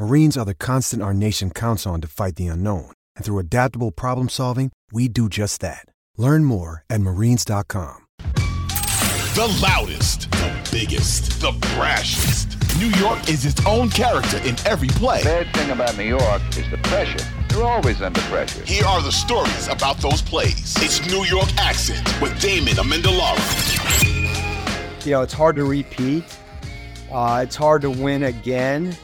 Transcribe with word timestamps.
Marines 0.00 0.36
are 0.38 0.46
the 0.46 0.54
constant 0.54 1.02
our 1.02 1.12
nation 1.12 1.50
counts 1.50 1.86
on 1.86 2.00
to 2.00 2.08
fight 2.08 2.36
the 2.36 2.46
unknown. 2.46 2.90
And 3.16 3.22
through 3.22 3.38
adaptable 3.38 3.90
problem 3.90 4.30
solving, 4.30 4.72
we 4.90 5.08
do 5.08 5.28
just 5.28 5.60
that. 5.60 5.84
Learn 6.16 6.46
more 6.46 6.84
at 6.88 7.02
marines.com. 7.02 8.06
The 8.16 9.60
loudest, 9.62 10.30
the 10.30 10.68
biggest, 10.72 11.42
the 11.42 11.52
brashest. 11.74 12.56
New 12.78 12.88
York 12.98 13.28
is 13.28 13.44
its 13.44 13.60
own 13.66 13.90
character 13.90 14.38
in 14.38 14.56
every 14.64 14.88
play. 14.88 15.18
The 15.18 15.44
Bad 15.44 15.54
thing 15.54 15.70
about 15.70 15.94
New 15.98 16.04
York 16.04 16.40
is 16.56 16.70
the 16.70 16.78
pressure. 16.78 17.22
You're 17.50 17.66
always 17.66 18.00
under 18.00 18.22
pressure. 18.22 18.64
Here 18.64 18.86
are 18.86 19.02
the 19.02 19.12
stories 19.12 19.68
about 19.68 19.98
those 19.98 20.22
plays. 20.22 20.76
It's 20.78 21.06
New 21.10 21.24
York 21.24 21.50
Accent 21.58 22.08
with 22.22 22.40
Damon 22.40 22.72
Amendolara. 22.76 23.36
You 25.04 25.10
know, 25.12 25.20
it's 25.20 25.34
hard 25.34 25.56
to 25.56 25.64
repeat. 25.66 26.24
Uh, 27.12 27.42
it's 27.44 27.56
hard 27.56 27.82
to 27.82 27.90
win 27.90 28.22
again. 28.22 28.96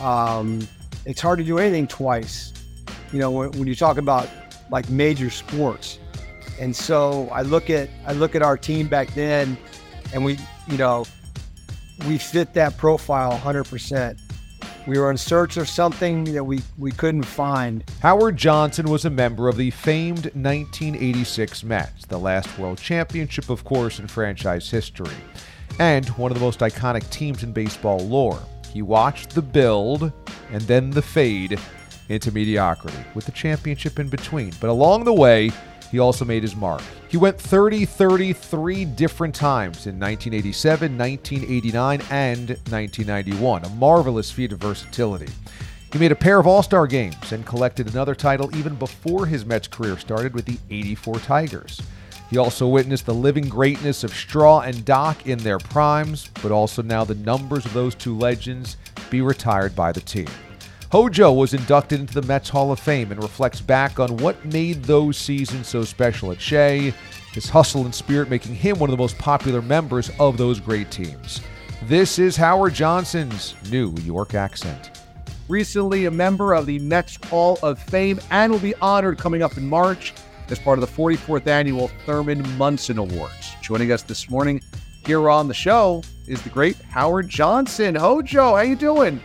Um, 0.00 0.66
it's 1.04 1.20
hard 1.20 1.38
to 1.38 1.44
do 1.44 1.58
anything 1.58 1.86
twice. 1.86 2.52
You 3.12 3.20
know, 3.20 3.30
when, 3.30 3.52
when 3.52 3.66
you 3.66 3.74
talk 3.74 3.96
about 3.96 4.28
like 4.70 4.88
major 4.90 5.30
sports. 5.30 5.98
And 6.60 6.74
so 6.74 7.28
I 7.32 7.42
look 7.42 7.70
at 7.70 7.88
I 8.06 8.12
look 8.12 8.34
at 8.34 8.42
our 8.42 8.56
team 8.56 8.88
back 8.88 9.14
then, 9.14 9.56
and 10.12 10.24
we, 10.24 10.38
you 10.66 10.76
know, 10.76 11.06
we 12.06 12.18
fit 12.18 12.54
that 12.54 12.76
profile 12.76 13.32
100%. 13.38 14.18
We 14.86 14.98
were 14.98 15.10
in 15.10 15.18
search 15.18 15.58
of 15.58 15.68
something 15.68 16.24
that 16.32 16.42
we, 16.42 16.62
we 16.78 16.92
couldn't 16.92 17.24
find. 17.24 17.84
Howard 18.00 18.38
Johnson 18.38 18.86
was 18.86 19.04
a 19.04 19.10
member 19.10 19.48
of 19.48 19.56
the 19.58 19.70
famed 19.70 20.30
1986 20.34 21.64
Mets, 21.64 22.06
the 22.06 22.18
last 22.18 22.58
world 22.58 22.78
championship, 22.78 23.50
of 23.50 23.64
course, 23.64 23.98
in 23.98 24.06
franchise 24.06 24.70
history, 24.70 25.14
and 25.78 26.08
one 26.10 26.30
of 26.30 26.38
the 26.38 26.44
most 26.44 26.60
iconic 26.60 27.08
teams 27.10 27.42
in 27.42 27.52
baseball 27.52 27.98
lore. 27.98 28.40
He 28.72 28.82
watched 28.82 29.34
the 29.34 29.42
build 29.42 30.12
and 30.50 30.62
then 30.62 30.90
the 30.90 31.02
fade 31.02 31.58
into 32.08 32.32
mediocrity, 32.32 32.98
with 33.14 33.26
the 33.26 33.32
championship 33.32 33.98
in 33.98 34.08
between. 34.08 34.52
But 34.60 34.70
along 34.70 35.04
the 35.04 35.12
way, 35.12 35.50
he 35.90 35.98
also 35.98 36.24
made 36.24 36.42
his 36.42 36.56
mark. 36.56 36.82
He 37.08 37.16
went 37.16 37.40
30 37.40 37.84
30 37.84 38.32
three 38.32 38.84
different 38.84 39.34
times 39.34 39.86
in 39.86 39.98
1987, 39.98 40.96
1989, 40.98 42.02
and 42.10 42.48
1991, 42.48 43.64
a 43.64 43.68
marvelous 43.70 44.30
feat 44.30 44.52
of 44.52 44.58
versatility. 44.58 45.32
He 45.92 45.98
made 45.98 46.12
a 46.12 46.16
pair 46.16 46.38
of 46.38 46.46
All 46.46 46.62
Star 46.62 46.86
games 46.86 47.32
and 47.32 47.46
collected 47.46 47.90
another 47.90 48.14
title 48.14 48.54
even 48.54 48.74
before 48.74 49.24
his 49.24 49.46
Mets 49.46 49.68
career 49.68 49.98
started 49.98 50.34
with 50.34 50.44
the 50.44 50.58
84 50.70 51.14
Tigers. 51.20 51.80
He 52.30 52.36
also 52.36 52.68
witnessed 52.68 53.06
the 53.06 53.14
living 53.14 53.48
greatness 53.48 54.04
of 54.04 54.12
Straw 54.12 54.60
and 54.60 54.84
Doc 54.84 55.26
in 55.26 55.38
their 55.38 55.58
primes, 55.58 56.28
but 56.42 56.52
also 56.52 56.82
now 56.82 57.04
the 57.04 57.14
numbers 57.14 57.64
of 57.64 57.72
those 57.72 57.94
two 57.94 58.16
legends 58.16 58.76
be 59.10 59.22
retired 59.22 59.74
by 59.74 59.92
the 59.92 60.00
team. 60.00 60.28
HoJo 60.92 61.36
was 61.36 61.54
inducted 61.54 62.00
into 62.00 62.14
the 62.14 62.26
Mets 62.26 62.48
Hall 62.48 62.72
of 62.72 62.80
Fame 62.80 63.12
and 63.12 63.22
reflects 63.22 63.60
back 63.60 63.98
on 63.98 64.16
what 64.18 64.42
made 64.44 64.82
those 64.84 65.16
seasons 65.16 65.68
so 65.68 65.84
special 65.84 66.30
at 66.32 66.40
Shea, 66.40 66.94
his 67.32 67.48
hustle 67.48 67.84
and 67.84 67.94
spirit 67.94 68.30
making 68.30 68.54
him 68.54 68.78
one 68.78 68.90
of 68.90 68.96
the 68.96 69.02
most 69.02 69.18
popular 69.18 69.62
members 69.62 70.10
of 70.18 70.36
those 70.36 70.60
great 70.60 70.90
teams. 70.90 71.40
This 71.84 72.18
is 72.18 72.36
Howard 72.36 72.74
Johnson's 72.74 73.54
New 73.70 73.94
York 73.98 74.34
accent. 74.34 74.98
Recently, 75.48 76.06
a 76.06 76.10
member 76.10 76.52
of 76.52 76.66
the 76.66 76.78
Mets 76.78 77.18
Hall 77.26 77.58
of 77.62 77.78
Fame 77.78 78.20
and 78.30 78.52
will 78.52 78.58
be 78.58 78.74
honored 78.76 79.18
coming 79.18 79.42
up 79.42 79.56
in 79.56 79.66
March 79.66 80.12
as 80.50 80.58
part 80.58 80.78
of 80.78 80.88
the 80.88 81.02
44th 81.02 81.46
annual 81.46 81.88
Thurman 82.06 82.42
Munson 82.56 82.98
Awards. 82.98 83.54
Joining 83.60 83.92
us 83.92 84.02
this 84.02 84.30
morning 84.30 84.60
here 85.06 85.28
on 85.30 85.48
the 85.48 85.54
show 85.54 86.02
is 86.26 86.42
the 86.42 86.50
great 86.50 86.76
Howard 86.90 87.28
Johnson. 87.28 87.94
HoJo, 87.94 88.56
how 88.56 88.60
you 88.60 88.76
doing? 88.76 89.20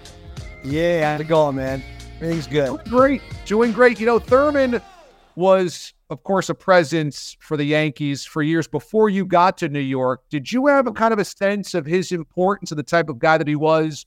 Yeah, 0.63 1.11
how's 1.11 1.21
it 1.21 1.27
going, 1.27 1.57
man? 1.57 1.83
Everything's 2.15 2.47
good. 2.47 2.67
Doing 2.67 2.81
great. 2.89 3.21
Doing 3.45 3.71
great. 3.71 3.99
You 3.99 4.05
know, 4.05 4.19
Thurman 4.19 4.81
was, 5.35 5.93
of 6.09 6.23
course, 6.23 6.49
a 6.49 6.55
presence 6.55 7.35
for 7.39 7.57
the 7.57 7.65
Yankees 7.65 8.25
for 8.25 8.41
years 8.41 8.67
before 8.67 9.09
you 9.09 9.25
got 9.25 9.57
to 9.57 9.69
New 9.69 9.79
York. 9.79 10.23
Did 10.29 10.51
you 10.51 10.67
have 10.67 10.87
a 10.87 10.91
kind 10.91 11.13
of 11.13 11.19
a 11.19 11.25
sense 11.25 11.73
of 11.73 11.85
his 11.85 12.11
importance 12.11 12.71
and 12.71 12.79
the 12.79 12.83
type 12.83 13.09
of 13.09 13.19
guy 13.19 13.37
that 13.37 13.47
he 13.47 13.55
was 13.55 14.05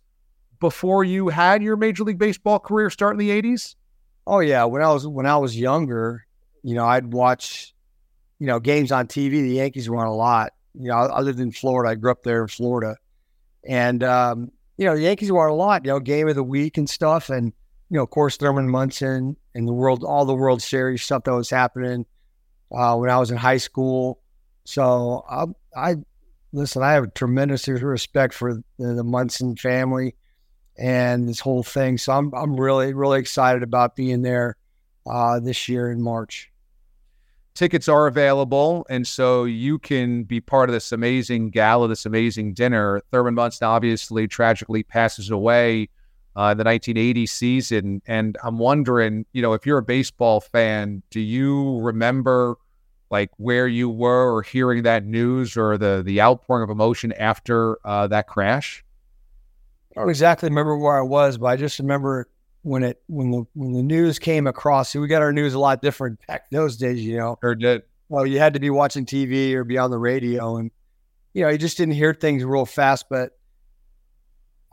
before 0.61 1.05
you 1.05 1.29
had 1.29 1.63
your 1.63 1.77
Major 1.77 2.05
League 2.05 2.19
Baseball 2.19 2.59
career 2.59 2.89
start 2.91 3.13
in 3.13 3.19
the 3.19 3.31
80s? 3.31 3.75
Oh 4.27 4.41
yeah, 4.41 4.65
when 4.65 4.83
I 4.83 4.93
was 4.93 5.07
when 5.07 5.27
I 5.27 5.37
was 5.37 5.59
younger, 5.59 6.26
you 6.67 6.75
know, 6.75 6.85
I'd 6.85 7.13
watch, 7.13 7.73
you 8.41 8.49
know, 8.49 8.59
games 8.59 8.91
on 8.91 9.07
TV. 9.07 9.31
The 9.31 9.51
Yankees 9.51 9.89
were 9.89 9.99
on 9.99 10.09
a 10.09 10.15
lot. 10.15 10.53
You 10.75 10.89
know, 10.89 10.97
I, 10.97 11.21
lived 11.21 11.39
in 11.39 11.53
Florida. 11.53 11.93
I 11.93 11.95
grew 11.95 12.11
up 12.11 12.25
there 12.25 12.43
in 12.43 12.49
Florida, 12.49 12.97
and 13.65 14.03
um, 14.03 14.51
you 14.77 14.85
know, 14.85 14.97
the 14.97 15.03
Yankees 15.03 15.31
were 15.31 15.45
on 15.45 15.53
a 15.53 15.55
lot. 15.55 15.85
You 15.85 15.93
know, 15.93 16.01
game 16.01 16.27
of 16.27 16.35
the 16.35 16.43
week 16.43 16.77
and 16.77 16.91
stuff, 16.91 17.31
and 17.31 17.53
you 17.89 17.97
know, 17.97 18.03
of 18.03 18.11
course, 18.11 18.37
Thurman 18.37 18.69
Munson 18.69 19.37
and 19.55 19.69
the 19.69 19.73
world, 19.73 20.03
all 20.03 20.25
the 20.25 20.35
World 20.35 20.61
Series 20.61 21.05
stuff 21.05 21.23
that 21.23 21.35
was 21.35 21.51
happening 21.51 22.05
uh, 22.73 22.97
when 22.97 23.11
I 23.11 23.19
was 23.19 23.31
in 23.31 23.37
high 23.37 23.59
school. 23.59 24.21
So 24.65 25.25
I, 25.31 25.45
I 25.77 25.97
listen. 26.53 26.83
I 26.83 26.95
have 26.95 27.15
tremendous 27.15 27.69
respect 27.69 28.35
for 28.35 28.55
the, 28.55 28.95
the 28.95 29.05
Munson 29.05 29.55
family 29.55 30.17
and 30.77 31.29
this 31.29 31.39
whole 31.39 31.63
thing. 31.63 31.97
So 31.97 32.13
I'm 32.13 32.35
I'm 32.35 32.59
really 32.59 32.93
really 32.93 33.21
excited 33.21 33.63
about 33.63 33.95
being 33.95 34.23
there 34.23 34.57
uh, 35.09 35.39
this 35.39 35.69
year 35.69 35.93
in 35.93 36.03
March. 36.03 36.51
Tickets 37.57 37.89
are 37.89 38.07
available, 38.07 38.87
and 38.91 39.07
so 39.07 39.45
you 39.45 39.79
can 39.79 40.25
be 40.25 40.43
part 40.43 40.69
of 40.69 40.75
this 40.75 40.93
amazing 40.93 41.49
gala, 41.49 41.89
this 41.89 42.05
amazing 42.05 42.53
dinner. 42.53 43.01
Thurman 43.11 43.35
Munson 43.35 43.67
obviously 43.67 44.29
tragically 44.29 44.83
passes 44.83 45.31
away 45.31 45.89
uh, 46.37 46.53
the 46.53 46.65
1980 46.65 47.25
season, 47.25 48.03
and 48.07 48.37
I'm 48.45 48.59
wondering, 48.59 49.25
you 49.33 49.41
know, 49.41 49.55
if 49.55 49.65
you're 49.65 49.79
a 49.79 49.83
baseball 49.83 50.43
fan, 50.43 51.03
do 51.09 51.19
you 51.19 51.79
remember 51.81 52.59
like 53.11 53.31
where 53.39 53.67
you 53.67 53.89
were 53.89 54.35
or 54.35 54.43
hearing 54.43 54.83
that 54.83 55.07
news 55.07 55.57
or 55.57 55.79
the 55.79 56.03
the 56.05 56.21
outpouring 56.21 56.63
of 56.63 56.69
emotion 56.69 57.13
after 57.13 57.79
uh, 57.87 58.07
that 58.09 58.27
crash? 58.27 58.85
I 59.97 60.01
don't 60.01 60.11
exactly 60.11 60.51
remember 60.51 60.77
where 60.77 60.99
I 60.99 61.03
was, 61.03 61.39
but 61.39 61.47
I 61.47 61.57
just 61.57 61.79
remember 61.79 62.29
when 62.67 62.83
it 62.83 63.01
when 63.07 63.31
the 63.31 63.45
when 63.55 63.73
the 63.73 63.83
news 63.83 64.19
came 64.19 64.49
across. 64.49 64.93
We 64.93 65.07
got 65.07 65.23
our 65.23 65.33
news 65.33 65.55
a 65.55 65.59
lot 65.59 65.81
different 65.81 66.19
back 66.27 66.51
those 66.51 66.77
days, 66.77 67.01
you 67.05 67.17
know. 67.17 67.39
Or 67.41 67.55
did 67.55 67.83
well, 68.09 68.27
you 68.27 68.41
had 68.41 68.55
to 68.55 68.61
be 68.61 68.71
watching 68.71 69.07
TV 69.07 69.55
or 69.55 69.63
be 69.63 69.79
on 69.79 69.93
the 69.93 69.99
radio, 69.99 70.57
and 70.57 70.73
you 71.33 71.45
know, 71.45 71.49
you 71.49 71.59
just 71.59 71.77
didn't 71.77 71.95
hear 71.95 72.13
things 72.13 72.45
real 72.45 72.67
fast. 72.67 73.07
But 73.09 73.31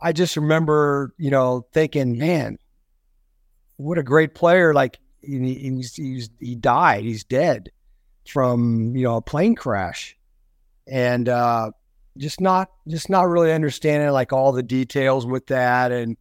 I 0.02 0.12
just 0.12 0.36
remember, 0.36 1.14
you 1.20 1.30
know, 1.30 1.68
thinking, 1.72 2.18
man, 2.18 2.58
what 3.78 4.00
a 4.00 4.04
great 4.04 4.34
player! 4.34 4.74
Like 4.74 4.98
he, 5.22 5.54
he's, 5.54 5.94
he's 5.94 6.32
he 6.40 6.56
died, 6.56 7.04
he's 7.04 7.24
dead 7.24 7.70
from 8.28 8.96
you 8.96 9.04
know 9.04 9.18
a 9.18 9.22
plane 9.22 9.54
crash, 9.54 10.18
and 10.88 11.30
uh, 11.30 11.70
just 12.18 12.42
not 12.42 12.70
just 12.88 13.12
not 13.12 13.30
really 13.30 13.54
understanding 13.54 14.10
like 14.10 14.34
all 14.34 14.52
the 14.52 14.64
details 14.64 15.28
with 15.28 15.46
that, 15.48 15.92
and 15.92 16.18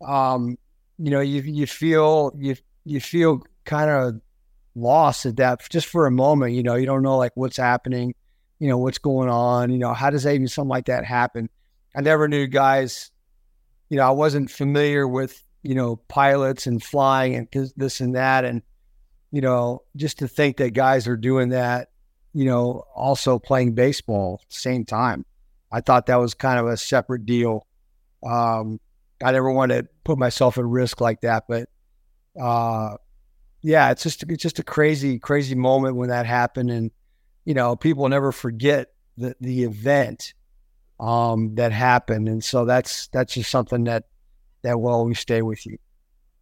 um, 0.00 0.56
you 1.02 1.10
know, 1.10 1.20
you 1.20 1.42
you 1.42 1.66
feel 1.66 2.32
you 2.38 2.56
you 2.84 3.00
feel 3.00 3.42
kind 3.64 3.90
of 3.90 4.20
lost 4.74 5.26
at 5.26 5.36
that 5.36 5.68
just 5.70 5.86
for 5.86 6.06
a 6.06 6.10
moment. 6.10 6.54
You 6.54 6.62
know, 6.62 6.74
you 6.74 6.86
don't 6.86 7.02
know 7.02 7.18
like 7.18 7.32
what's 7.34 7.56
happening, 7.56 8.14
you 8.58 8.68
know, 8.68 8.78
what's 8.78 8.98
going 8.98 9.28
on. 9.28 9.70
You 9.70 9.78
know, 9.78 9.92
how 9.94 10.10
does 10.10 10.26
even 10.26 10.48
something 10.48 10.68
like 10.68 10.86
that 10.86 11.04
happen? 11.04 11.48
I 11.96 12.00
never 12.00 12.28
knew 12.28 12.46
guys. 12.46 13.10
You 13.88 13.98
know, 13.98 14.06
I 14.06 14.10
wasn't 14.10 14.50
familiar 14.50 15.06
with 15.06 15.42
you 15.62 15.74
know 15.74 15.96
pilots 15.96 16.66
and 16.66 16.82
flying 16.82 17.34
and 17.34 17.72
this 17.76 18.00
and 18.00 18.14
that, 18.14 18.44
and 18.44 18.62
you 19.30 19.40
know, 19.40 19.82
just 19.96 20.18
to 20.20 20.28
think 20.28 20.58
that 20.58 20.70
guys 20.70 21.08
are 21.08 21.16
doing 21.16 21.50
that 21.50 21.88
you 22.32 22.44
know, 22.44 22.84
also 22.94 23.38
playing 23.38 23.74
baseball 23.74 24.40
at 24.42 24.48
the 24.48 24.56
same 24.56 24.84
time. 24.84 25.24
I 25.70 25.80
thought 25.80 26.06
that 26.06 26.16
was 26.16 26.34
kind 26.34 26.58
of 26.58 26.66
a 26.66 26.76
separate 26.76 27.26
deal. 27.26 27.66
Um, 28.24 28.80
I 29.22 29.32
never 29.32 29.50
want 29.50 29.72
to 29.72 29.86
put 30.04 30.18
myself 30.18 30.58
at 30.58 30.64
risk 30.64 31.00
like 31.00 31.20
that, 31.22 31.44
but 31.48 31.68
uh, 32.40 32.96
yeah, 33.62 33.90
it's 33.90 34.02
just 34.02 34.24
it's 34.28 34.42
just 34.42 34.58
a 34.58 34.64
crazy, 34.64 35.18
crazy 35.18 35.54
moment 35.54 35.96
when 35.96 36.08
that 36.08 36.26
happened, 36.26 36.70
and 36.70 36.90
you 37.44 37.54
know, 37.54 37.76
people 37.76 38.08
never 38.08 38.32
forget 38.32 38.88
the 39.16 39.34
the 39.40 39.64
event 39.64 40.34
um, 40.98 41.54
that 41.54 41.72
happened, 41.72 42.28
and 42.28 42.42
so 42.42 42.64
that's 42.64 43.08
that's 43.08 43.34
just 43.34 43.50
something 43.50 43.84
that 43.84 44.04
that 44.62 44.80
will 44.80 44.90
always 44.90 45.18
stay 45.18 45.42
with 45.42 45.64
you. 45.66 45.78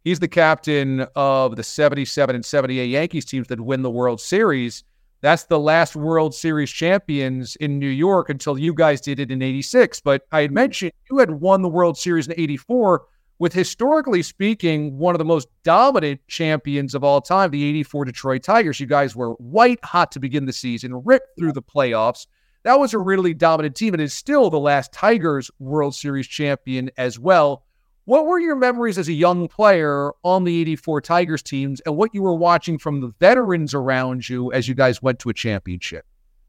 He's 0.03 0.19
the 0.19 0.27
captain 0.27 1.01
of 1.15 1.55
the 1.55 1.63
77 1.63 2.35
and 2.35 2.45
78 2.45 2.87
Yankees 2.87 3.25
teams 3.25 3.47
that 3.47 3.61
win 3.61 3.83
the 3.83 3.91
World 3.91 4.19
Series. 4.19 4.83
That's 5.21 5.43
the 5.43 5.59
last 5.59 5.95
World 5.95 6.33
Series 6.33 6.71
champions 6.71 7.55
in 7.57 7.77
New 7.77 7.89
York 7.89 8.29
until 8.29 8.57
you 8.57 8.73
guys 8.73 8.99
did 8.99 9.19
it 9.19 9.29
in 9.31 9.41
86. 9.41 10.01
But 10.01 10.23
I 10.31 10.41
had 10.41 10.51
mentioned 10.51 10.93
you 11.11 11.19
had 11.19 11.29
won 11.29 11.61
the 11.61 11.69
World 11.69 11.97
Series 11.97 12.27
in 12.27 12.33
84 12.35 13.03
with 13.37 13.53
historically 13.53 14.23
speaking, 14.23 14.97
one 14.97 15.13
of 15.15 15.19
the 15.19 15.25
most 15.25 15.47
dominant 15.63 16.21
champions 16.27 16.95
of 16.95 17.03
all 17.03 17.21
time, 17.21 17.51
the 17.51 17.63
84 17.63 18.05
Detroit 18.05 18.43
Tigers. 18.43 18.79
You 18.79 18.87
guys 18.87 19.15
were 19.15 19.33
white 19.33 19.83
hot 19.83 20.11
to 20.11 20.19
begin 20.19 20.45
the 20.45 20.53
season, 20.53 21.03
ripped 21.05 21.37
through 21.37 21.53
the 21.53 21.61
playoffs. 21.61 22.25
That 22.63 22.79
was 22.79 22.93
a 22.93 22.99
really 22.99 23.33
dominant 23.33 23.75
team 23.75 23.93
and 23.93 24.01
is 24.01 24.13
still 24.13 24.49
the 24.49 24.59
last 24.59 24.91
Tigers 24.91 25.49
World 25.59 25.95
Series 25.95 26.27
champion 26.27 26.91
as 26.97 27.17
well. 27.17 27.65
What 28.05 28.25
were 28.25 28.39
your 28.39 28.55
memories 28.55 28.97
as 28.97 29.07
a 29.07 29.13
young 29.13 29.47
player 29.47 30.11
on 30.23 30.43
the 30.43 30.59
84 30.61 31.01
Tigers 31.01 31.43
teams 31.43 31.81
and 31.81 31.95
what 31.95 32.13
you 32.13 32.23
were 32.23 32.33
watching 32.33 32.79
from 32.79 33.01
the 33.01 33.13
veterans 33.19 33.73
around 33.73 34.27
you 34.27 34.51
as 34.51 34.67
you 34.67 34.73
guys 34.73 35.01
went 35.01 35.19
to 35.19 35.29
a 35.29 35.33
championship? 35.33 36.05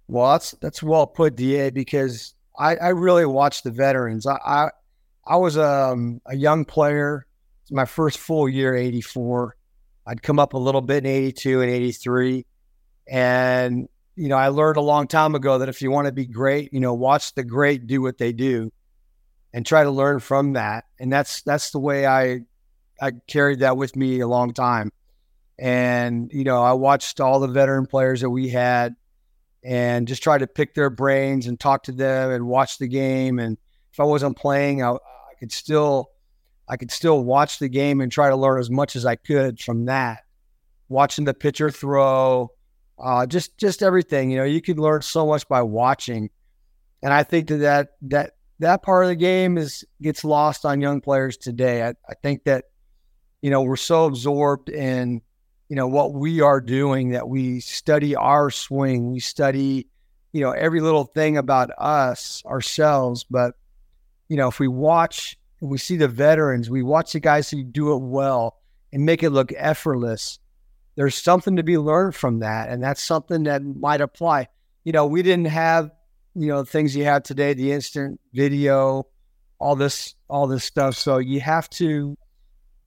Well, 0.09 0.33
that's 0.33 0.53
that's 0.61 0.83
well 0.83 1.07
put, 1.07 1.37
DA, 1.37 1.71
because 1.71 2.35
I, 2.59 2.77
I 2.77 2.89
really 2.89 3.27
watched 3.27 3.65
the 3.65 3.71
veterans. 3.71 4.27
I 4.27 4.39
I, 4.45 4.71
I 5.27 5.37
was 5.37 5.59
um, 5.59 6.21
a 6.27 6.37
young 6.37 6.65
player. 6.65 7.27
My 7.71 7.85
first 7.85 8.19
full 8.19 8.49
year, 8.49 8.75
84. 8.75 9.57
I'd 10.07 10.23
come 10.23 10.39
up 10.39 10.53
a 10.55 10.59
little 10.59 10.81
bit 10.81 11.05
in 11.05 11.11
82 11.11 11.61
and 11.61 11.71
83. 11.71 12.45
And, 13.09 13.89
you 14.17 14.29
know, 14.29 14.37
I 14.37 14.49
learned 14.49 14.77
a 14.77 14.83
long 14.83 15.07
time 15.07 15.35
ago 15.35 15.59
that 15.59 15.69
if 15.69 15.81
you 15.81 15.91
want 15.91 16.07
to 16.07 16.13
be 16.13 16.27
great, 16.27 16.73
you 16.73 16.81
know, 16.81 16.93
watch 16.93 17.35
the 17.35 17.45
great 17.45 17.87
do 17.87 18.03
what 18.03 18.19
they 18.19 18.33
do 18.33 18.73
and 19.53 19.67
try 19.67 19.83
to 19.85 19.91
learn 19.91 20.21
from 20.21 20.55
that. 20.55 20.85
And 20.99 21.13
that's 21.13 21.43
that's 21.43 21.71
the 21.71 21.79
way 21.79 22.07
I 22.07 22.41
I 23.01 23.13
carried 23.27 23.61
that 23.61 23.77
with 23.77 23.97
me 23.97 24.21
a 24.21 24.29
long 24.29 24.53
time. 24.53 24.93
And 25.59 26.31
you 26.33 26.45
know, 26.45 26.63
I 26.63 26.73
watched 26.73 27.21
all 27.21 27.41
the 27.41 27.49
veteran 27.49 27.87
players 27.87 28.23
that 28.23 28.31
we 28.31 28.49
had, 28.49 28.95
and 29.63 30.09
just 30.09 30.23
tried 30.23 30.39
to 30.39 30.47
pick 30.47 30.75
their 30.75 30.91
brains 30.91 31.47
and 31.47 31.59
talk 31.59 31.85
to 31.85 31.93
them 31.93 32.31
and 32.31 32.47
watch 32.47 32.79
the 32.79 32.89
game. 32.89 33.39
And 33.39 33.59
if 33.93 34.01
I 34.01 34.05
wasn't 34.05 34.37
playing, 34.37 34.83
I, 34.83 34.93
I 34.93 35.35
could 35.39 35.53
still 35.53 36.11
I 36.69 36.77
could 36.77 36.91
still 36.91 37.23
watch 37.23 37.59
the 37.59 37.69
game 37.69 38.01
and 38.01 38.11
try 38.11 38.31
to 38.31 38.37
learn 38.37 38.59
as 38.59 38.71
much 38.71 38.97
as 38.97 39.05
I 39.05 39.17
could 39.17 39.61
from 39.61 39.87
that. 39.87 40.23
Watching 40.89 41.25
the 41.25 41.35
pitcher 41.35 41.71
throw, 41.71 42.51
uh, 42.99 43.27
just 43.27 43.59
just 43.59 43.83
everything. 43.83 44.31
You 44.31 44.39
know, 44.39 44.45
you 44.45 44.61
can 44.61 44.77
learn 44.77 45.03
so 45.03 45.27
much 45.27 45.47
by 45.49 45.63
watching, 45.63 46.31
and 47.03 47.13
I 47.13 47.23
think 47.23 47.49
that 47.49 47.57
that 47.59 47.89
that 48.03 48.33
that 48.63 48.83
part 48.83 49.05
of 49.05 49.09
the 49.09 49.17
game 49.17 49.59
is 49.59 49.85
gets 50.01 50.25
lost 50.25 50.65
on 50.65 50.81
young 50.81 51.01
players 51.01 51.37
today. 51.37 51.83
I, 51.83 51.91
I 52.09 52.15
think 52.23 52.45
that 52.45 52.67
you 53.43 53.51
know 53.51 53.63
we're 53.63 53.77
so 53.77 54.07
absorbed 54.07 54.69
in 54.69 55.21
you 55.69 55.77
know 55.77 55.89
what 55.89 56.15
we 56.15 56.41
are 56.41 56.61
doing 56.61 57.11
that 57.11 57.29
we 57.29 57.59
study 57.61 58.15
our 58.15 58.51
swing, 58.51 59.13
we 59.13 59.19
study 59.21 59.89
you 60.33 60.41
know 60.41 60.53
every 60.53 60.81
little 60.81 61.05
thing 61.05 61.37
about 61.37 61.71
us 61.77 62.43
ourselves. 62.47 63.25
But 63.29 63.57
you 64.29 64.37
know 64.37 64.49
if 64.49 64.61
we 64.61 64.69
watch, 64.69 65.37
and 65.61 65.69
we 65.69 65.79
see 65.79 65.97
the 65.97 66.09
veterans, 66.09 66.71
we 66.71 66.85
watch 66.85 67.13
the 67.13 67.21
guys 67.21 67.51
who 67.51 67.65
do 67.65 67.93
it 67.95 67.99
well 67.99 68.59
and 68.93 69.05
make 69.05 69.25
it 69.25 69.31
look 69.31 69.53
effortless. 69.57 70.39
There's 70.95 71.17
something 71.17 71.57
to 71.57 71.65
be 71.65 71.79
learned 71.79 72.15
from 72.15 72.41
that, 72.41 72.69
and 72.69 72.81
that's 72.81 73.03
something 73.03 73.43
that 73.45 73.65
might 73.65 74.01
apply. 74.01 74.49
You 74.85 74.93
know, 74.93 75.07
we 75.07 75.23
didn't 75.23 75.47
have 75.47 75.91
you 76.35 76.47
know 76.49 76.65
things 76.65 76.97
you 76.97 77.05
have 77.05 77.23
today 77.23 77.55
the 77.55 77.73
instant 77.73 78.21
video 78.33 79.07
all 79.63 79.77
this 79.77 80.17
all 80.29 80.47
this 80.47 80.65
stuff. 80.65 80.97
So 80.97 81.19
you 81.19 81.41
have 81.41 81.71
to 81.71 82.17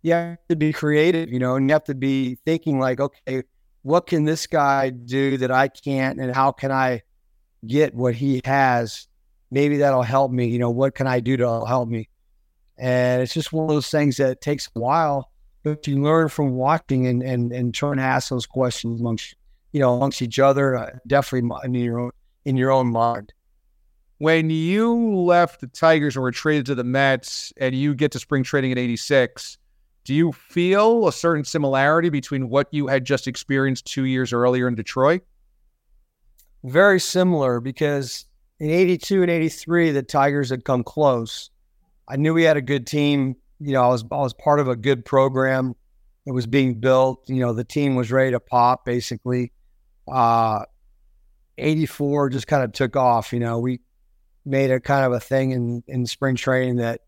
you 0.02 0.14
have 0.14 0.38
to 0.50 0.56
be 0.56 0.74
creative 0.74 1.30
you 1.30 1.40
know 1.40 1.56
and 1.56 1.70
you 1.70 1.74
have 1.74 1.86
to 1.86 1.96
be 1.96 2.36
thinking 2.46 2.80
like 2.80 3.00
okay 3.00 3.44
what 3.82 4.08
can 4.08 4.26
this 4.26 4.46
guy 4.48 4.90
do 4.90 5.38
that 5.38 5.52
i 5.52 5.68
can't? 5.68 6.20
And 6.20 6.36
how 6.36 6.52
can 6.52 6.72
i 6.72 7.02
get 7.66 7.96
what 7.96 8.14
he 8.14 8.42
has? 8.46 9.08
Maybe 9.52 9.78
that'll 9.78 10.04
help 10.04 10.32
me 10.32 10.48
you 10.48 10.60
know 10.60 10.72
what 10.72 10.96
can 10.96 11.08
i 11.08 11.22
do 11.22 11.38
to 11.38 11.66
help 11.66 11.88
me? 11.88 12.10
And 12.78 13.22
it's 13.22 13.34
just 13.34 13.54
one 13.54 13.70
of 13.70 13.70
those 13.70 13.90
things 13.90 14.18
that 14.18 14.42
takes 14.42 14.68
a 14.76 14.80
while 14.80 15.32
but 15.64 15.88
you 15.88 16.02
learn 16.02 16.30
from 16.30 16.52
watching 16.52 17.08
and 17.08 17.24
and, 17.24 17.54
and 17.54 17.74
trying 17.74 17.98
to 17.98 18.04
ask 18.04 18.30
those 18.30 18.46
questions 18.46 19.00
amongst 19.00 19.34
you 19.72 19.80
know 19.80 19.96
amongst 19.96 20.22
each 20.22 20.40
other. 20.40 20.76
Uh, 20.76 20.92
definitely 21.08 21.50
in 21.64 21.74
your 21.74 22.00
own 22.00 22.12
in 22.46 22.56
your 22.56 22.72
own 22.72 22.92
mind 22.92 23.34
when 24.18 24.50
you 24.50 25.16
left 25.16 25.62
the 25.62 25.68
Tigers 25.68 26.16
and 26.16 26.24
were 26.24 26.32
traded 26.32 26.66
to 26.68 26.76
the 26.76 26.84
Mets 26.84 27.52
and 27.58 27.76
you 27.76 27.94
get 27.94 28.12
to 28.14 28.20
spring 28.20 28.44
training 28.44 28.72
in 28.72 28.78
86, 28.78 29.58
do 30.04 30.14
you 30.14 30.32
feel 30.32 31.08
a 31.08 31.12
certain 31.12 31.44
similarity 31.44 32.10
between 32.10 32.50
what 32.50 32.68
you 32.72 32.88
had 32.88 33.06
just 33.06 33.28
experienced 33.28 33.86
two 33.86 34.06
years 34.06 34.32
earlier 34.32 34.68
in 34.68 34.76
Detroit? 34.76 35.24
Very 36.64 37.00
similar 37.00 37.60
because 37.60 38.26
in 38.60 38.70
82 38.70 39.22
and 39.22 39.32
83, 39.32 39.92
the 39.92 40.04
Tigers 40.04 40.50
had 40.50 40.64
come 40.64 40.84
close. 40.84 41.50
I 42.08 42.16
knew 42.16 42.34
we 42.34 42.44
had 42.44 42.58
a 42.58 42.62
good 42.62 42.88
team. 42.88 43.36
You 43.60 43.74
know, 43.74 43.84
I 43.84 43.88
was, 43.88 44.04
I 44.12 44.18
was 44.18 44.34
part 44.34 44.60
of 44.60 44.68
a 44.68 44.76
good 44.76 45.04
program 45.04 45.76
that 46.26 46.34
was 46.34 46.48
being 46.48 46.80
built. 46.80 47.28
You 47.28 47.42
know, 47.42 47.54
the 47.54 47.64
team 47.64 47.96
was 47.96 48.12
ready 48.12 48.32
to 48.32 48.40
pop 48.40 48.86
basically. 48.86 49.52
Uh, 50.08 50.66
84 51.58 52.30
just 52.30 52.48
kind 52.48 52.64
of 52.64 52.72
took 52.72 52.96
off. 52.96 53.34
You 53.34 53.40
know, 53.40 53.60
we 53.60 53.80
made 54.46 54.72
a 54.72 54.80
kind 54.80 55.06
of 55.06 55.12
a 55.14 55.20
thing 55.20 55.52
in 55.52 55.84
in 55.88 56.06
spring 56.06 56.36
training 56.36 56.78
that 56.78 57.02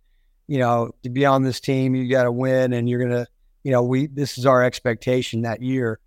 you 0.48 0.58
know 0.58 0.92
to 1.04 1.10
be 1.10 1.26
on 1.26 1.44
this 1.44 1.60
team 1.60 1.96
you 1.96 2.10
got 2.10 2.24
to 2.24 2.32
win 2.32 2.74
and 2.74 2.90
you're 2.90 3.00
gonna 3.00 3.28
you 3.64 3.72
know 3.72 3.84
we 3.84 4.08
this 4.08 4.38
is 4.38 4.46
our 4.46 4.64
expectation 4.64 5.44
that 5.44 5.62
year 5.62 6.00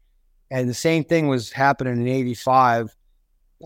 and 0.50 0.68
the 0.68 0.74
same 0.74 1.04
thing 1.04 1.28
was 1.28 1.52
happening 1.52 2.00
in 2.00 2.08
85 2.08 2.96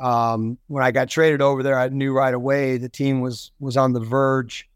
um, 0.03 0.59
when 0.67 0.85
i 0.85 0.91
got 0.91 1.09
traded 1.09 1.41
over 1.41 1.63
there 1.63 1.79
i 1.79 1.89
knew 1.89 2.13
right 2.13 2.35
away 2.35 2.77
the 2.77 2.89
team 2.89 3.21
was 3.21 3.53
was 3.61 3.77
on 3.77 3.93
the 3.93 4.01
verge 4.01 4.69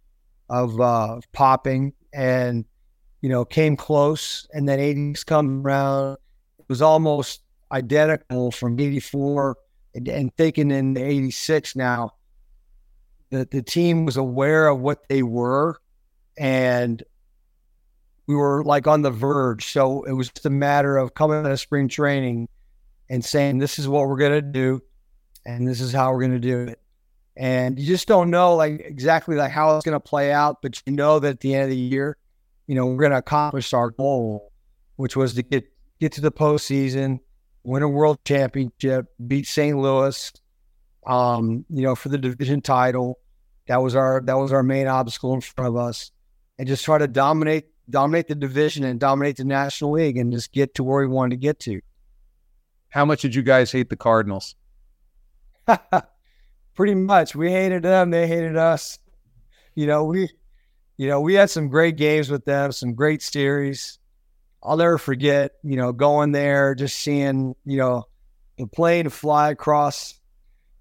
of 0.49 0.81
uh, 0.81 1.21
popping 1.33 1.93
and 2.15 2.65
you 3.21 3.29
know 3.29 3.45
came 3.45 3.77
close 3.77 4.49
and 4.55 4.69
then 4.69 4.79
80s 4.79 5.27
come 5.27 5.67
around 5.67 6.17
it 6.59 6.65
was 6.69 6.81
almost 6.81 7.43
identical 7.71 8.51
from 8.51 8.79
84 8.79 9.57
and, 9.95 10.09
and 10.09 10.37
thinking 10.37 10.71
in 10.71 10.97
86 10.97 11.77
now 11.77 12.15
the, 13.31 13.47
the 13.51 13.63
team 13.63 14.05
was 14.07 14.17
aware 14.17 14.69
of 14.69 14.81
what 14.81 15.09
they 15.09 15.23
were 15.23 15.81
and 16.37 17.03
we 18.27 18.35
were 18.35 18.63
like 18.65 18.87
on 18.87 19.03
the 19.03 19.11
verge. 19.11 19.73
So 19.73 20.05
it 20.05 20.13
was 20.13 20.29
just 20.29 20.47
a 20.47 20.51
matter 20.51 20.97
of 20.97 21.15
coming 21.15 21.39
out 21.39 21.51
of 21.51 21.61
spring 21.61 21.89
training 21.89 22.49
and 23.09 23.25
saying, 23.25 23.59
this 23.59 23.79
is 23.79 23.89
what 23.89 24.07
we're 24.07 24.19
going 24.19 24.33
to 24.33 24.43
do 24.43 24.83
and 25.47 25.67
this 25.67 25.81
is 25.81 25.93
how 25.93 26.13
we're 26.13 26.21
going 26.21 26.33
to 26.33 26.39
do 26.39 26.61
it. 26.61 26.81
And 27.37 27.79
you 27.79 27.87
just 27.87 28.09
don't 28.09 28.31
know 28.31 28.57
like 28.57 28.81
exactly 28.81 29.37
like 29.37 29.51
how 29.51 29.77
it's 29.77 29.85
going 29.85 29.95
to 29.95 30.01
play 30.01 30.33
out, 30.33 30.61
but 30.61 30.83
you 30.87 30.93
know 30.93 31.19
that 31.19 31.29
at 31.29 31.41
the 31.41 31.55
end 31.55 31.65
of 31.65 31.71
the 31.71 31.77
year, 31.77 32.17
you 32.67 32.75
know, 32.75 32.87
we're 32.87 32.97
going 33.01 33.13
to 33.13 33.19
accomplish 33.19 33.73
our 33.73 33.91
goal, 33.91 34.53
which 34.97 35.17
was 35.17 35.35
to 35.35 35.43
get, 35.43 35.65
get 36.01 36.13
to 36.13 36.21
the 36.21 36.33
postseason, 36.33 37.21
win 37.69 37.83
a 37.83 37.89
world 37.89 38.19
championship, 38.25 39.07
beat 39.27 39.47
St. 39.47 39.77
Louis, 39.77 40.33
um, 41.07 41.67
you 41.69 41.83
know, 41.83 41.95
for 41.95 42.09
the 42.09 42.17
division 42.17 42.63
title. 42.63 43.19
That 43.67 43.83
was 43.83 43.95
our 43.95 44.23
that 44.25 44.39
was 44.39 44.53
our 44.55 44.63
main 44.63 44.87
obstacle 44.87 45.35
in 45.35 45.43
front 45.43 45.69
of 45.69 45.77
us, 45.77 46.11
and 46.59 46.67
just 46.67 46.83
try 46.83 46.97
to 46.97 47.07
dominate 47.07 47.67
dominate 47.91 48.27
the 48.29 48.35
division 48.35 48.85
and 48.85 48.99
dominate 48.99 49.37
the 49.37 49.45
National 49.45 49.93
League 49.93 50.17
and 50.17 50.33
just 50.33 50.51
get 50.53 50.75
to 50.77 50.85
where 50.85 51.01
we 51.01 51.13
wanted 51.13 51.31
to 51.31 51.37
get 51.37 51.61
to. 51.61 51.83
How 52.89 53.05
much 53.05 53.21
did 53.21 53.35
you 53.35 53.43
guys 53.43 53.71
hate 53.71 53.91
the 53.91 53.97
Cardinals? 53.97 54.55
Pretty 56.75 56.95
much. 56.95 57.35
We 57.35 57.53
hated 57.53 57.83
them, 57.83 58.11
they 58.11 58.27
hated 58.27 58.57
us. 58.57 58.99
You 59.75 59.87
know, 59.87 60.05
we 60.05 60.31
you 60.97 61.07
know, 61.07 61.21
we 61.21 61.35
had 61.35 61.51
some 61.51 61.69
great 61.69 61.97
games 61.97 62.31
with 62.31 62.47
them, 62.47 62.73
some 62.73 62.95
great 62.95 63.21
series. 63.21 63.99
I'll 64.63 64.77
never 64.77 64.99
forget, 64.99 65.53
you 65.63 65.77
know, 65.77 65.93
going 65.93 66.33
there, 66.33 66.75
just 66.75 66.97
seeing, 66.97 67.55
you 67.65 67.77
know, 67.77 68.05
the 68.57 68.67
plane 68.67 69.09
fly 69.09 69.51
across 69.51 70.19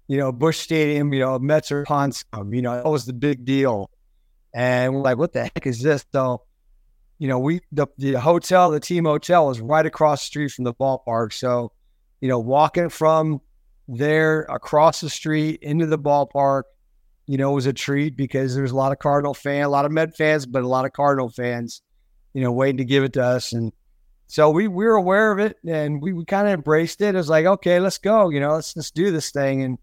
you 0.08 0.16
know, 0.16 0.32
Busch 0.32 0.58
Stadium, 0.58 1.12
you 1.12 1.20
know, 1.20 1.38
Mets 1.38 1.70
are 1.70 1.84
Consum, 1.84 2.54
you 2.54 2.62
know, 2.62 2.74
that 2.74 2.86
was 2.86 3.04
the 3.04 3.12
big 3.12 3.44
deal. 3.44 3.90
And 4.54 4.94
we're 4.94 5.02
like, 5.02 5.18
what 5.18 5.34
the 5.34 5.44
heck 5.44 5.66
is 5.66 5.82
this? 5.82 6.04
So, 6.12 6.42
you 7.18 7.28
know, 7.28 7.38
we, 7.38 7.60
the, 7.70 7.86
the 7.98 8.14
hotel, 8.14 8.70
the 8.70 8.80
team 8.80 9.04
hotel 9.04 9.46
was 9.46 9.60
right 9.60 9.84
across 9.84 10.22
the 10.22 10.26
street 10.26 10.52
from 10.52 10.64
the 10.64 10.72
ballpark. 10.72 11.34
So, 11.34 11.72
you 12.22 12.28
know, 12.28 12.38
walking 12.38 12.88
from 12.88 13.42
there 13.86 14.42
across 14.42 15.02
the 15.02 15.10
street 15.10 15.60
into 15.62 15.84
the 15.84 15.98
ballpark, 15.98 16.62
you 17.26 17.36
know, 17.36 17.52
was 17.52 17.66
a 17.66 17.74
treat 17.74 18.16
because 18.16 18.54
there's 18.54 18.70
a 18.70 18.76
lot 18.76 18.92
of 18.92 18.98
Cardinal 18.98 19.34
fans, 19.34 19.66
a 19.66 19.68
lot 19.68 19.84
of 19.84 19.92
Met 19.92 20.16
fans, 20.16 20.46
but 20.46 20.62
a 20.62 20.68
lot 20.68 20.86
of 20.86 20.94
Cardinal 20.94 21.28
fans, 21.28 21.82
you 22.32 22.42
know, 22.42 22.52
waiting 22.52 22.78
to 22.78 22.84
give 22.84 23.04
it 23.04 23.12
to 23.14 23.22
us. 23.22 23.52
And 23.52 23.72
so 24.26 24.50
we, 24.50 24.68
we 24.68 24.84
were 24.84 24.94
aware 24.94 25.32
of 25.32 25.38
it 25.38 25.56
and 25.66 26.02
we, 26.02 26.12
we 26.12 26.24
kind 26.24 26.46
of 26.46 26.54
embraced 26.54 27.00
it. 27.00 27.14
It 27.14 27.18
was 27.18 27.28
like, 27.28 27.46
okay, 27.46 27.80
let's 27.80 27.98
go, 27.98 28.28
you 28.28 28.40
know, 28.40 28.54
let's, 28.54 28.76
let's 28.76 28.90
do 28.90 29.10
this 29.10 29.30
thing. 29.30 29.62
And, 29.62 29.78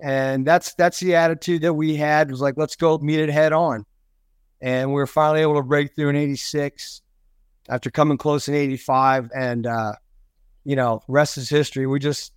and 0.00 0.46
that's, 0.46 0.74
that's 0.74 1.00
the 1.00 1.14
attitude 1.14 1.62
that 1.62 1.74
we 1.74 1.96
had 1.96 2.30
was 2.30 2.40
like, 2.40 2.54
let's 2.56 2.76
go 2.76 2.98
meet 2.98 3.20
it 3.20 3.30
head 3.30 3.52
on. 3.52 3.86
And 4.60 4.90
we 4.90 4.94
were 4.94 5.06
finally 5.06 5.42
able 5.42 5.56
to 5.56 5.62
break 5.62 5.94
through 5.94 6.10
in 6.10 6.16
86 6.16 7.02
after 7.68 7.90
coming 7.90 8.18
close 8.18 8.48
in 8.48 8.54
85 8.54 9.30
and, 9.34 9.66
uh, 9.66 9.92
you 10.64 10.76
know, 10.76 11.02
rest 11.08 11.38
is 11.38 11.48
history. 11.48 11.86
We 11.86 11.98
just 11.98 12.32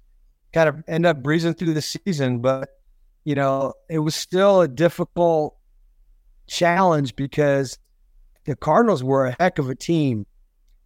kind 0.53 0.69
of 0.69 0.83
end 0.87 1.05
up 1.05 1.21
breezing 1.21 1.53
through 1.53 1.73
the 1.73 1.81
season, 1.81 2.39
but 2.39 2.69
you 3.25 3.35
know, 3.35 3.73
it 3.89 3.99
was 3.99 4.15
still 4.15 4.61
a 4.61 4.67
difficult 4.67 5.57
challenge 6.47 7.15
because 7.15 7.77
the 8.45 8.55
Cardinals 8.55 9.03
were 9.03 9.25
a 9.27 9.35
heck 9.39 9.59
of 9.59 9.69
a 9.69 9.75
team 9.75 10.25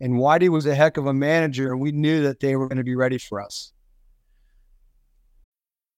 and 0.01 0.13
Whitey 0.13 0.49
was 0.49 0.65
a 0.65 0.75
heck 0.75 0.97
of 0.97 1.07
a 1.07 1.13
manager, 1.13 1.71
and 1.71 1.81
we 1.81 1.91
knew 1.91 2.23
that 2.23 2.39
they 2.39 2.55
were 2.55 2.67
going 2.67 2.77
to 2.77 2.83
be 2.83 2.95
ready 2.95 3.17
for 3.17 3.41
us. 3.41 3.73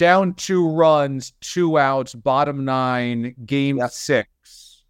down 0.00 0.32
two 0.32 0.66
runs, 0.66 1.34
two 1.42 1.76
outs, 1.76 2.14
bottom 2.14 2.64
nine, 2.64 3.34
game 3.44 3.76
yep. 3.76 3.90
six. 3.90 4.82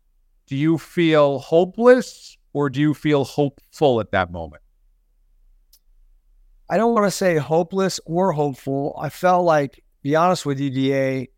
Do 0.46 0.54
you 0.54 0.78
feel 0.78 1.40
hopeless 1.40 2.38
or 2.52 2.70
do 2.70 2.80
you 2.80 2.94
feel 2.94 3.24
hopeful 3.24 3.98
at 3.98 4.12
that 4.12 4.30
moment? 4.30 4.62
I 6.70 6.76
don't 6.76 6.94
want 6.94 7.08
to 7.08 7.10
say 7.10 7.38
hopeless 7.38 7.98
or 8.06 8.30
hopeful. 8.30 8.96
I 9.02 9.08
felt 9.08 9.44
like, 9.44 9.82
be 10.02 10.14
honest 10.14 10.46
with 10.46 10.60
you, 10.60 10.70
DA, 10.70 11.28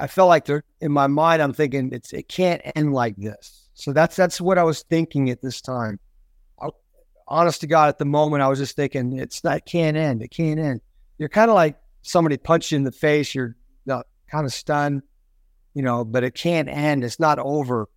I 0.00 0.06
felt 0.08 0.28
like 0.28 0.44
there 0.44 0.64
in 0.80 0.90
my 0.90 1.06
mind, 1.06 1.42
I'm 1.42 1.52
thinking 1.52 1.92
it's 1.92 2.12
it 2.12 2.26
can't 2.26 2.60
end 2.74 2.92
like 2.92 3.14
this. 3.14 3.68
So 3.74 3.92
that's 3.92 4.16
that's 4.16 4.40
what 4.40 4.58
I 4.58 4.64
was 4.64 4.82
thinking 4.82 5.30
at 5.30 5.40
this 5.40 5.60
time. 5.60 6.00
I, 6.60 6.70
honest 7.28 7.60
to 7.60 7.68
God, 7.68 7.90
at 7.90 7.98
the 7.98 8.06
moment, 8.06 8.42
I 8.42 8.48
was 8.48 8.58
just 8.58 8.74
thinking 8.74 9.16
it's 9.16 9.44
not 9.44 9.58
it 9.58 9.66
can't 9.66 9.96
end. 9.96 10.20
It 10.20 10.32
can't 10.32 10.58
end. 10.58 10.80
You're 11.16 11.28
kind 11.28 11.48
of 11.48 11.54
like 11.54 11.76
somebody 12.02 12.36
punched 12.36 12.72
you 12.72 12.76
in 12.76 12.84
the 12.84 12.92
face, 12.92 13.34
you're 13.34 13.56
uh, 13.90 14.02
kind 14.30 14.46
of 14.46 14.52
stunned, 14.52 15.02
you 15.74 15.82
know, 15.82 16.04
but 16.04 16.24
it 16.24 16.34
can't 16.34 16.68
end. 16.68 17.04
It's 17.04 17.20
not 17.20 17.38
over. 17.38 17.88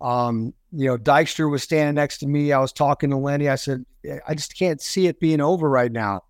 Um, 0.00 0.54
you 0.72 0.86
know, 0.86 0.98
Dykstra 0.98 1.50
was 1.50 1.62
standing 1.62 1.94
next 1.94 2.18
to 2.18 2.26
me. 2.26 2.52
I 2.52 2.58
was 2.58 2.72
talking 2.72 3.10
to 3.10 3.16
Lenny. 3.16 3.48
I 3.48 3.56
said, 3.56 3.84
I 4.26 4.34
just 4.34 4.56
can't 4.58 4.80
see 4.80 5.06
it 5.06 5.20
being 5.20 5.40
over 5.40 5.68
right 5.68 5.92
now. 5.92 6.22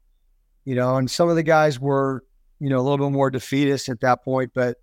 You 0.65 0.75
know, 0.75 0.97
and 0.97 1.11
some 1.11 1.29
of 1.29 1.37
the 1.37 1.43
guys 1.43 1.81
were, 1.81 2.25
you 2.61 2.69
know, 2.69 2.79
a 2.79 2.83
little 2.83 2.99
bit 2.99 3.13
more 3.13 3.31
defeatist 3.31 3.89
at 3.89 4.01
that 4.01 4.23
point, 4.25 4.53
but 4.55 4.77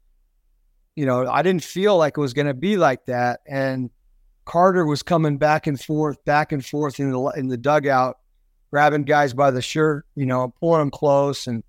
you 0.99 1.05
know, 1.05 1.25
I 1.29 1.43
didn't 1.43 1.63
feel 1.63 1.95
like 1.95 2.17
it 2.17 2.19
was 2.19 2.33
going 2.33 2.47
to 2.47 2.53
be 2.53 2.75
like 2.75 3.05
that. 3.05 3.39
And 3.47 3.89
Carter 4.43 4.85
was 4.85 5.01
coming 5.01 5.37
back 5.37 5.65
and 5.65 5.79
forth, 5.79 6.17
back 6.25 6.51
and 6.51 6.65
forth 6.65 6.99
in 6.99 7.11
the 7.11 7.21
in 7.37 7.47
the 7.47 7.55
dugout, 7.55 8.17
grabbing 8.69 9.03
guys 9.03 9.33
by 9.33 9.51
the 9.51 9.61
shirt, 9.61 10.05
you 10.15 10.25
know, 10.25 10.53
pulling 10.59 10.79
them 10.79 10.91
close, 10.91 11.47
and 11.47 11.63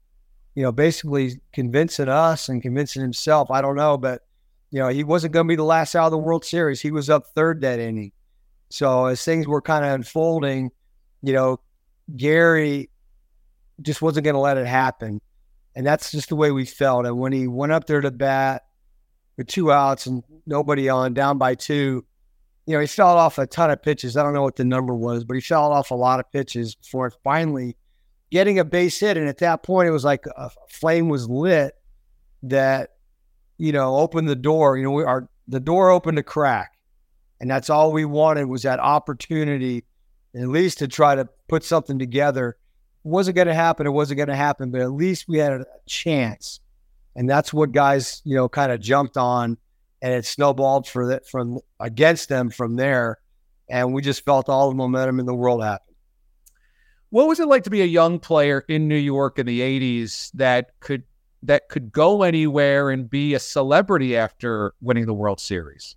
you 0.55 0.63
know, 0.63 0.73
basically 0.73 1.41
convincing 1.53 2.09
us 2.09 2.49
and 2.49 2.63
convincing 2.63 3.03
himself. 3.03 3.51
I 3.51 3.61
don't 3.61 3.77
know, 3.77 3.97
but 3.97 4.23
you 4.71 4.79
know, 4.79 4.89
he 4.89 5.05
wasn't 5.05 5.33
going 5.33 5.47
to 5.47 5.49
be 5.49 5.57
the 5.57 5.65
last 5.65 5.95
out 5.95 6.07
of 6.07 6.13
the 6.13 6.19
World 6.19 6.45
Series. 6.45 6.81
He 6.81 6.91
was 6.91 7.11
up 7.11 7.27
third 7.35 7.61
that 7.63 7.79
inning. 7.79 8.13
So 8.69 9.07
as 9.07 9.25
things 9.25 9.47
were 9.49 9.61
kind 9.61 9.85
of 9.85 9.93
unfolding, 9.93 10.71
you 11.23 11.33
know, 11.33 11.61
Gary 12.17 12.91
just 13.83 14.01
wasn't 14.01 14.25
going 14.25 14.35
to 14.35 14.41
let 14.41 14.59
it 14.59 14.67
happen. 14.67 15.21
And 15.75 15.87
that's 15.87 16.11
just 16.11 16.29
the 16.29 16.37
way 16.37 16.51
we 16.51 16.65
felt. 16.65 17.07
And 17.07 17.19
when 17.19 17.33
he 17.33 17.47
went 17.49 17.73
up 17.73 17.87
there 17.87 18.01
to 18.01 18.11
bat 18.11 18.63
with 19.37 19.49
two 19.49 19.73
outs 19.73 20.07
and 20.07 20.23
nobody 20.47 20.89
on, 20.89 21.15
down 21.15 21.39
by 21.39 21.55
two, 21.55 22.05
you 22.67 22.75
know, 22.75 22.81
he 22.81 22.87
fell 22.87 23.17
off 23.17 23.39
a 23.39 23.47
ton 23.47 23.71
of 23.71 23.83
pitches. 23.83 24.17
I 24.17 24.23
don't 24.23 24.35
know 24.35 24.43
what 24.43 24.57
the 24.57 24.65
number 24.65 24.95
was, 24.95 25.25
but 25.25 25.35
he 25.35 25.41
fell 25.41 25.73
off 25.73 25.91
a 25.91 25.97
lot 25.97 26.21
of 26.21 26.31
pitches 26.31 26.75
before 26.75 27.11
finally 27.25 27.77
getting 28.31 28.59
a 28.59 28.65
base 28.65 28.99
hit. 29.01 29.17
And 29.17 29.29
at 29.29 29.39
that 29.39 29.63
point, 29.63 29.89
it 29.89 29.93
was 29.93 30.05
like 30.05 30.25
a 30.27 30.51
flame 30.69 31.09
was 31.09 31.29
lit 31.29 31.75
that, 32.45 32.91
you 33.59 33.73
know, 33.73 33.97
opened 33.97 34.29
the 34.29 34.37
door. 34.37 34.77
You 34.77 34.85
know, 34.85 34.91
we, 34.93 35.05
our 35.05 35.29
the 35.49 35.61
door 35.61 35.91
opened 35.91 36.19
a 36.19 36.23
crack, 36.23 36.73
and 37.41 37.51
that's 37.51 37.71
all 37.71 37.93
we 37.93 38.05
wanted 38.05 38.45
was 38.47 38.63
that 38.63 38.79
opportunity, 38.79 39.85
at 40.35 40.49
least 40.49 40.79
to 40.79 40.89
try 40.89 41.15
to 41.15 41.29
put 41.49 41.65
something 41.65 41.99
together. 41.99 42.57
It 43.05 43.09
wasn't 43.09 43.37
going 43.37 43.49
to 43.49 43.55
happen. 43.55 43.87
It 43.87 43.91
wasn't 43.91 44.19
going 44.19 44.29
to 44.29 44.37
happen, 44.37 44.71
but 44.71 44.81
at 44.81 44.93
least 44.93 45.27
we 45.27 45.39
had 45.39 45.53
a 45.53 45.67
chance, 45.87 46.61
and 47.17 47.29
that's 47.29 47.53
what 47.53 47.73
guys, 47.73 48.23
you 48.25 48.37
know, 48.37 48.49
kind 48.49 48.71
of 48.71 48.81
jumped 48.81 49.17
on, 49.17 49.59
and 50.01 50.15
it 50.15 50.25
snowballed 50.25 50.87
for 50.87 51.09
that 51.09 51.27
from 51.27 51.59
against 51.81 52.29
them 52.29 52.49
from 52.49 52.77
there, 52.77 53.19
and 53.69 53.93
we 53.93 54.03
just 54.03 54.25
felt 54.25 54.49
all 54.49 54.69
the 54.69 54.77
momentum 54.77 55.19
in 55.19 55.27
the 55.27 55.35
world 55.35 55.63
happen. 55.63 55.90
What 57.11 57.27
was 57.27 57.41
it 57.41 57.49
like 57.49 57.65
to 57.65 57.71
be 57.71 57.83
a 57.83 57.87
young 57.87 58.21
player 58.21 58.65
in 58.69 58.87
New 58.87 58.97
York 58.97 59.39
in 59.39 59.47
the 59.47 59.61
80s 59.61 60.31
that 60.35 60.79
could 60.79 61.03
that 61.43 61.69
could 61.69 61.91
go 61.91 62.23
anywhere 62.23 62.91
and 62.91 63.09
be 63.09 63.35
a 63.35 63.41
celebrity 63.41 64.17
after 64.17 64.75
winning 64.81 65.07
the 65.07 65.15
World 65.15 65.41
Series? 65.41 65.97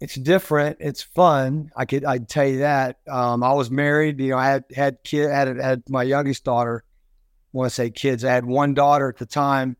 It's 0.00 0.14
different. 0.14 0.76
It's 0.78 1.02
fun. 1.02 1.72
I 1.76 1.84
could 1.84 2.04
I'd 2.04 2.28
tell 2.28 2.46
you 2.46 2.58
that. 2.58 2.98
Um, 3.08 3.42
I 3.42 3.52
was 3.54 3.72
married. 3.72 4.20
You 4.20 4.30
know, 4.30 4.38
I 4.38 4.46
had 4.46 4.64
had 4.74 5.02
kid 5.02 5.30
had 5.30 5.56
had 5.56 5.82
my 5.88 6.04
youngest 6.04 6.44
daughter. 6.44 6.84
I 6.86 7.56
want 7.56 7.70
to 7.70 7.74
say 7.74 7.90
kids. 7.90 8.24
I 8.24 8.32
had 8.32 8.44
one 8.44 8.74
daughter 8.74 9.08
at 9.08 9.16
the 9.16 9.26
time, 9.26 9.76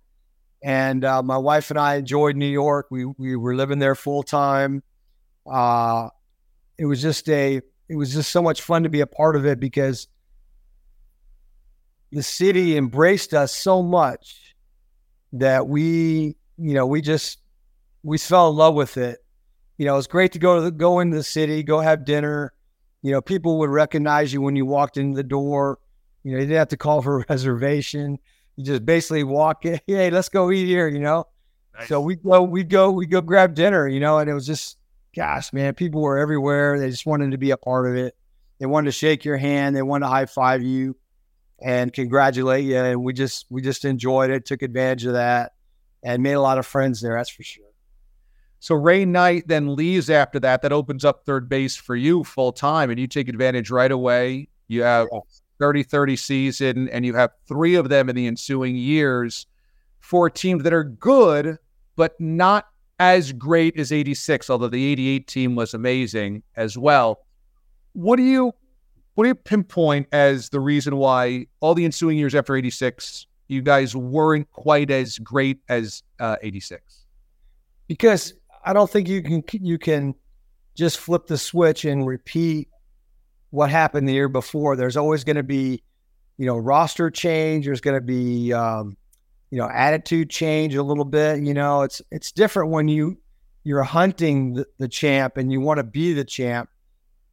and 0.60 1.04
uh, 1.04 1.22
my 1.22 1.36
wife 1.36 1.70
and 1.70 1.78
I 1.78 1.96
enjoyed 1.96 2.34
New 2.34 2.46
York. 2.46 2.88
We 2.90 3.04
we 3.04 3.36
were 3.36 3.54
living 3.54 3.78
there 3.78 3.94
full 3.94 4.24
time. 4.24 4.82
Uh, 5.48 6.08
it 6.76 6.86
was 6.86 7.00
just 7.00 7.28
a 7.28 7.60
it 7.88 7.96
was 7.96 8.12
just 8.12 8.30
so 8.30 8.42
much 8.42 8.62
fun 8.62 8.82
to 8.82 8.88
be 8.88 9.00
a 9.00 9.06
part 9.06 9.36
of 9.36 9.46
it 9.46 9.58
because 9.58 10.08
the 12.12 12.22
city 12.22 12.76
embraced 12.76 13.34
us 13.34 13.54
so 13.54 13.82
much 13.82 14.54
that 15.32 15.66
we, 15.68 16.36
you 16.56 16.74
know, 16.74 16.86
we 16.86 17.00
just 17.00 17.38
we 18.02 18.18
fell 18.18 18.50
in 18.50 18.56
love 18.56 18.74
with 18.74 18.96
it. 18.96 19.18
You 19.76 19.86
know, 19.86 19.94
it 19.94 19.96
was 19.96 20.06
great 20.06 20.32
to 20.32 20.38
go 20.38 20.56
to 20.56 20.62
the, 20.62 20.70
go 20.70 21.00
into 21.00 21.16
the 21.16 21.22
city, 21.22 21.62
go 21.62 21.80
have 21.80 22.04
dinner. 22.04 22.52
You 23.02 23.12
know, 23.12 23.20
people 23.20 23.58
would 23.58 23.70
recognize 23.70 24.32
you 24.32 24.40
when 24.40 24.56
you 24.56 24.66
walked 24.66 24.96
in 24.96 25.12
the 25.12 25.22
door. 25.22 25.78
You 26.24 26.32
know, 26.32 26.38
you 26.38 26.46
didn't 26.46 26.58
have 26.58 26.68
to 26.68 26.76
call 26.76 27.00
for 27.02 27.20
a 27.20 27.24
reservation. 27.28 28.18
You 28.56 28.64
just 28.64 28.84
basically 28.84 29.24
walk 29.24 29.64
in, 29.64 29.80
hey, 29.86 30.10
let's 30.10 30.28
go 30.28 30.50
eat 30.50 30.66
here, 30.66 30.88
you 30.88 30.98
know. 30.98 31.26
Nice. 31.78 31.88
So 31.88 32.00
we 32.00 32.16
go, 32.16 32.42
we 32.42 32.64
go, 32.64 32.90
we 32.90 33.06
go 33.06 33.20
grab 33.20 33.54
dinner, 33.54 33.86
you 33.86 34.00
know, 34.00 34.18
and 34.18 34.28
it 34.28 34.34
was 34.34 34.46
just 34.46 34.77
gosh, 35.18 35.52
man, 35.52 35.74
people 35.74 36.00
were 36.00 36.16
everywhere. 36.16 36.78
They 36.78 36.90
just 36.90 37.04
wanted 37.04 37.32
to 37.32 37.38
be 37.38 37.50
a 37.50 37.56
part 37.56 37.88
of 37.88 37.96
it. 37.96 38.16
They 38.60 38.66
wanted 38.66 38.86
to 38.86 38.92
shake 38.92 39.24
your 39.24 39.36
hand. 39.36 39.74
They 39.74 39.82
wanted 39.82 40.06
to 40.06 40.10
high 40.10 40.26
five 40.26 40.62
you 40.62 40.96
and 41.60 41.92
congratulate 41.92 42.64
you. 42.64 42.76
And 42.76 43.02
we 43.02 43.12
just 43.12 43.46
we 43.50 43.60
just 43.60 43.84
enjoyed 43.84 44.30
it, 44.30 44.46
took 44.46 44.62
advantage 44.62 45.06
of 45.06 45.14
that, 45.14 45.52
and 46.04 46.22
made 46.22 46.34
a 46.34 46.40
lot 46.40 46.58
of 46.58 46.66
friends 46.66 47.00
there. 47.00 47.16
That's 47.16 47.30
for 47.30 47.42
sure. 47.42 47.64
So 48.60 48.76
Ray 48.76 49.04
Knight 49.04 49.48
then 49.48 49.74
leaves 49.74 50.08
after 50.08 50.38
that. 50.38 50.62
That 50.62 50.72
opens 50.72 51.04
up 51.04 51.24
third 51.24 51.48
base 51.48 51.74
for 51.74 51.96
you 51.96 52.22
full 52.22 52.52
time, 52.52 52.88
and 52.88 52.98
you 52.98 53.08
take 53.08 53.28
advantage 53.28 53.70
right 53.72 53.90
away. 53.90 54.48
You 54.68 54.84
have 54.84 55.08
30 55.58 55.82
30 55.82 56.14
season, 56.14 56.88
and 56.90 57.04
you 57.04 57.14
have 57.16 57.32
three 57.48 57.74
of 57.74 57.88
them 57.88 58.08
in 58.08 58.14
the 58.14 58.28
ensuing 58.28 58.76
years 58.76 59.48
for 59.98 60.30
teams 60.30 60.62
that 60.62 60.72
are 60.72 60.84
good, 60.84 61.58
but 61.96 62.20
not 62.20 62.68
as 62.98 63.32
great 63.32 63.78
as 63.78 63.92
86, 63.92 64.50
although 64.50 64.68
the 64.68 64.92
88 64.92 65.26
team 65.26 65.54
was 65.54 65.74
amazing 65.74 66.42
as 66.56 66.76
well. 66.76 67.20
What 67.92 68.16
do 68.16 68.22
you 68.22 68.52
what 69.14 69.24
do 69.24 69.28
you 69.28 69.34
pinpoint 69.34 70.06
as 70.12 70.48
the 70.50 70.60
reason 70.60 70.96
why 70.96 71.46
all 71.60 71.74
the 71.74 71.84
ensuing 71.84 72.18
years 72.18 72.36
after 72.36 72.54
86 72.54 73.26
you 73.48 73.62
guys 73.62 73.96
weren't 73.96 74.48
quite 74.52 74.90
as 74.90 75.18
great 75.18 75.58
as 75.68 76.02
uh, 76.20 76.36
86? 76.42 77.06
Because 77.88 78.34
I 78.64 78.72
don't 78.72 78.90
think 78.90 79.08
you 79.08 79.22
can 79.22 79.42
you 79.52 79.78
can 79.78 80.14
just 80.74 80.98
flip 80.98 81.26
the 81.26 81.38
switch 81.38 81.84
and 81.84 82.06
repeat 82.06 82.68
what 83.50 83.70
happened 83.70 84.08
the 84.08 84.12
year 84.12 84.28
before. 84.28 84.76
There's 84.76 84.96
always 84.96 85.24
going 85.24 85.36
to 85.36 85.42
be 85.42 85.82
you 86.38 86.46
know, 86.46 86.56
roster 86.56 87.10
change. 87.10 87.66
There's 87.66 87.80
going 87.80 87.96
to 87.96 88.00
be, 88.00 88.52
um, 88.52 88.96
you 89.50 89.58
know, 89.58 89.68
attitude 89.68 90.30
change 90.30 90.74
a 90.74 90.82
little 90.82 91.04
bit. 91.04 91.40
You 91.42 91.54
know, 91.54 91.82
it's 91.82 92.02
it's 92.10 92.32
different 92.32 92.70
when 92.70 92.88
you 92.88 93.18
you're 93.64 93.82
hunting 93.82 94.54
the, 94.54 94.66
the 94.78 94.88
champ 94.88 95.36
and 95.36 95.52
you 95.52 95.60
want 95.60 95.78
to 95.78 95.84
be 95.84 96.12
the 96.12 96.24
champ, 96.24 96.68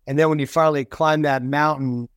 and 0.07 0.17
then 0.17 0.29
when 0.29 0.39
you 0.39 0.47
finally 0.47 0.85
climb 0.85 1.23
that 1.23 1.43
mountain, 1.43 2.09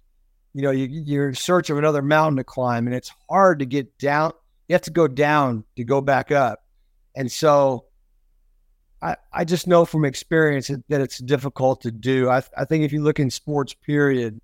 you 0.54 0.62
know, 0.62 0.70
you, 0.70 0.86
you're 0.86 1.28
in 1.28 1.34
search 1.34 1.70
of 1.70 1.78
another 1.78 2.02
mountain 2.02 2.36
to 2.36 2.44
climb, 2.44 2.86
and 2.86 2.94
it's 2.94 3.12
hard 3.28 3.58
to 3.60 3.66
get 3.66 3.98
down. 3.98 4.32
You 4.68 4.74
have 4.74 4.82
to 4.82 4.90
go 4.90 5.08
down 5.08 5.64
to 5.76 5.84
go 5.84 6.00
back 6.00 6.30
up, 6.30 6.60
and 7.16 7.30
so 7.30 7.86
I, 9.00 9.16
I 9.32 9.44
just 9.44 9.66
know 9.66 9.84
from 9.84 10.04
experience 10.04 10.68
that 10.88 11.00
it's 11.00 11.18
difficult 11.18 11.82
to 11.82 11.92
do. 11.92 12.28
I, 12.28 12.42
I 12.56 12.64
think 12.64 12.84
if 12.84 12.92
you 12.92 13.02
look 13.02 13.20
in 13.20 13.30
sports, 13.30 13.74
period, 13.74 14.40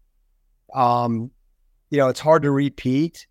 um, 0.75 1.31
you 1.91 1.99
know, 1.99 2.09
it's 2.09 2.21
hard 2.21 2.43
to 2.43 2.51
repeat. 2.51 3.27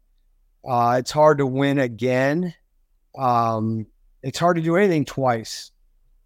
Uh, 0.65 0.97
it's 0.99 1.11
hard 1.11 1.39
to 1.39 1.45
win 1.45 1.79
again. 1.79 2.53
Um, 3.17 3.87
it's 4.21 4.39
hard 4.39 4.55
to 4.55 4.61
do 4.61 4.75
anything 4.77 5.05
twice. 5.05 5.71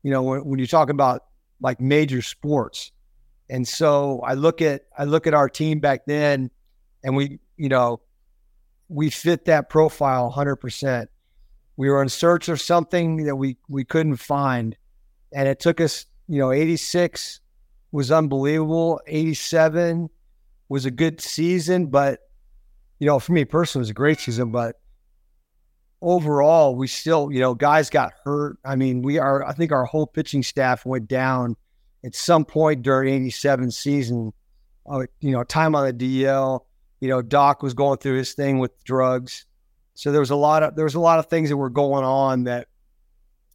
You 0.04 0.12
know, 0.12 0.24
when, 0.24 0.46
when 0.46 0.60
you 0.60 0.68
talk 0.68 0.90
about 0.90 1.26
like 1.60 1.82
major 1.82 2.22
sports, 2.22 2.92
and 3.50 3.68
so 3.68 4.22
I 4.22 4.34
look 4.34 4.62
at 4.62 4.84
I 4.98 5.06
look 5.06 5.26
at 5.26 5.34
our 5.34 5.50
team 5.50 5.80
back 5.80 6.06
then, 6.06 6.52
and 7.04 7.16
we, 7.16 7.40
you 7.58 7.70
know, 7.70 8.02
we 8.90 9.10
fit 9.10 9.46
that 9.46 9.70
profile 9.70 10.32
100%. 10.32 11.08
We 11.78 11.90
were 11.90 12.02
in 12.02 12.10
search 12.10 12.50
of 12.50 12.62
something 12.62 13.26
that 13.26 13.36
we 13.36 13.58
we 13.68 13.86
couldn't 13.86 14.18
find, 14.18 14.76
and 15.34 15.48
it 15.48 15.60
took 15.60 15.82
us, 15.82 16.06
you 16.28 16.40
know, 16.40 16.52
86 16.52 17.40
was 17.92 18.12
unbelievable. 18.12 19.02
87 19.08 20.10
was 20.70 20.86
a 20.86 20.92
good 20.92 21.22
season, 21.22 21.88
but 21.88 22.20
you 23.00 23.08
know, 23.08 23.20
for 23.20 23.34
me 23.34 23.46
personally, 23.46 23.82
it 23.82 23.86
was 23.86 23.90
a 23.90 23.94
great 23.94 24.20
season. 24.20 24.52
But 24.52 24.76
overall, 26.02 26.76
we 26.76 26.88
still, 26.88 27.32
you 27.32 27.40
know, 27.40 27.54
guys 27.54 27.90
got 27.90 28.14
hurt. 28.24 28.58
I 28.66 28.76
mean, 28.76 29.02
we 29.02 29.20
are. 29.20 29.46
I 29.46 29.54
think 29.54 29.72
our 29.72 29.86
whole 29.86 30.08
pitching 30.08 30.44
staff 30.44 30.86
went 30.86 31.08
down 31.08 31.56
at 32.06 32.16
some 32.16 32.46
point 32.46 32.82
during 32.82 33.14
87 33.14 33.72
season. 33.72 34.34
Uh, 34.90 35.06
you 35.20 35.32
know, 35.32 35.44
time 35.44 35.76
on 35.76 35.86
the 35.86 35.94
DL. 35.94 36.62
You 37.00 37.10
know, 37.10 37.22
Doc 37.22 37.62
was 37.62 37.74
going 37.74 38.00
through 38.00 38.18
his 38.18 38.34
thing 38.34 38.60
with 38.60 38.84
drugs. 38.84 39.46
So 39.94 40.12
there 40.12 40.20
was 40.20 40.30
a 40.30 40.36
lot 40.36 40.64
of 40.64 40.76
there 40.76 40.86
was 40.86 40.96
a 40.96 41.00
lot 41.00 41.20
of 41.20 41.28
things 41.28 41.50
that 41.50 41.58
were 41.58 41.70
going 41.70 42.04
on 42.04 42.46
that 42.46 42.68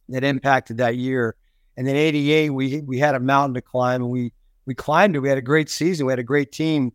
that 0.09 0.23
impacted 0.23 0.77
that 0.77 0.97
year. 0.97 1.35
And 1.75 1.87
then 1.87 1.95
88, 1.95 2.51
we 2.51 2.81
we 2.81 2.99
had 2.99 3.15
a 3.15 3.19
mountain 3.19 3.55
to 3.55 3.61
climb 3.61 4.01
and 4.03 4.11
we 4.11 4.31
we 4.65 4.75
climbed 4.75 5.15
it. 5.15 5.19
We 5.19 5.29
had 5.29 5.37
a 5.37 5.41
great 5.41 5.69
season. 5.69 6.05
We 6.05 6.11
had 6.11 6.19
a 6.19 6.23
great 6.23 6.51
team. 6.51 6.93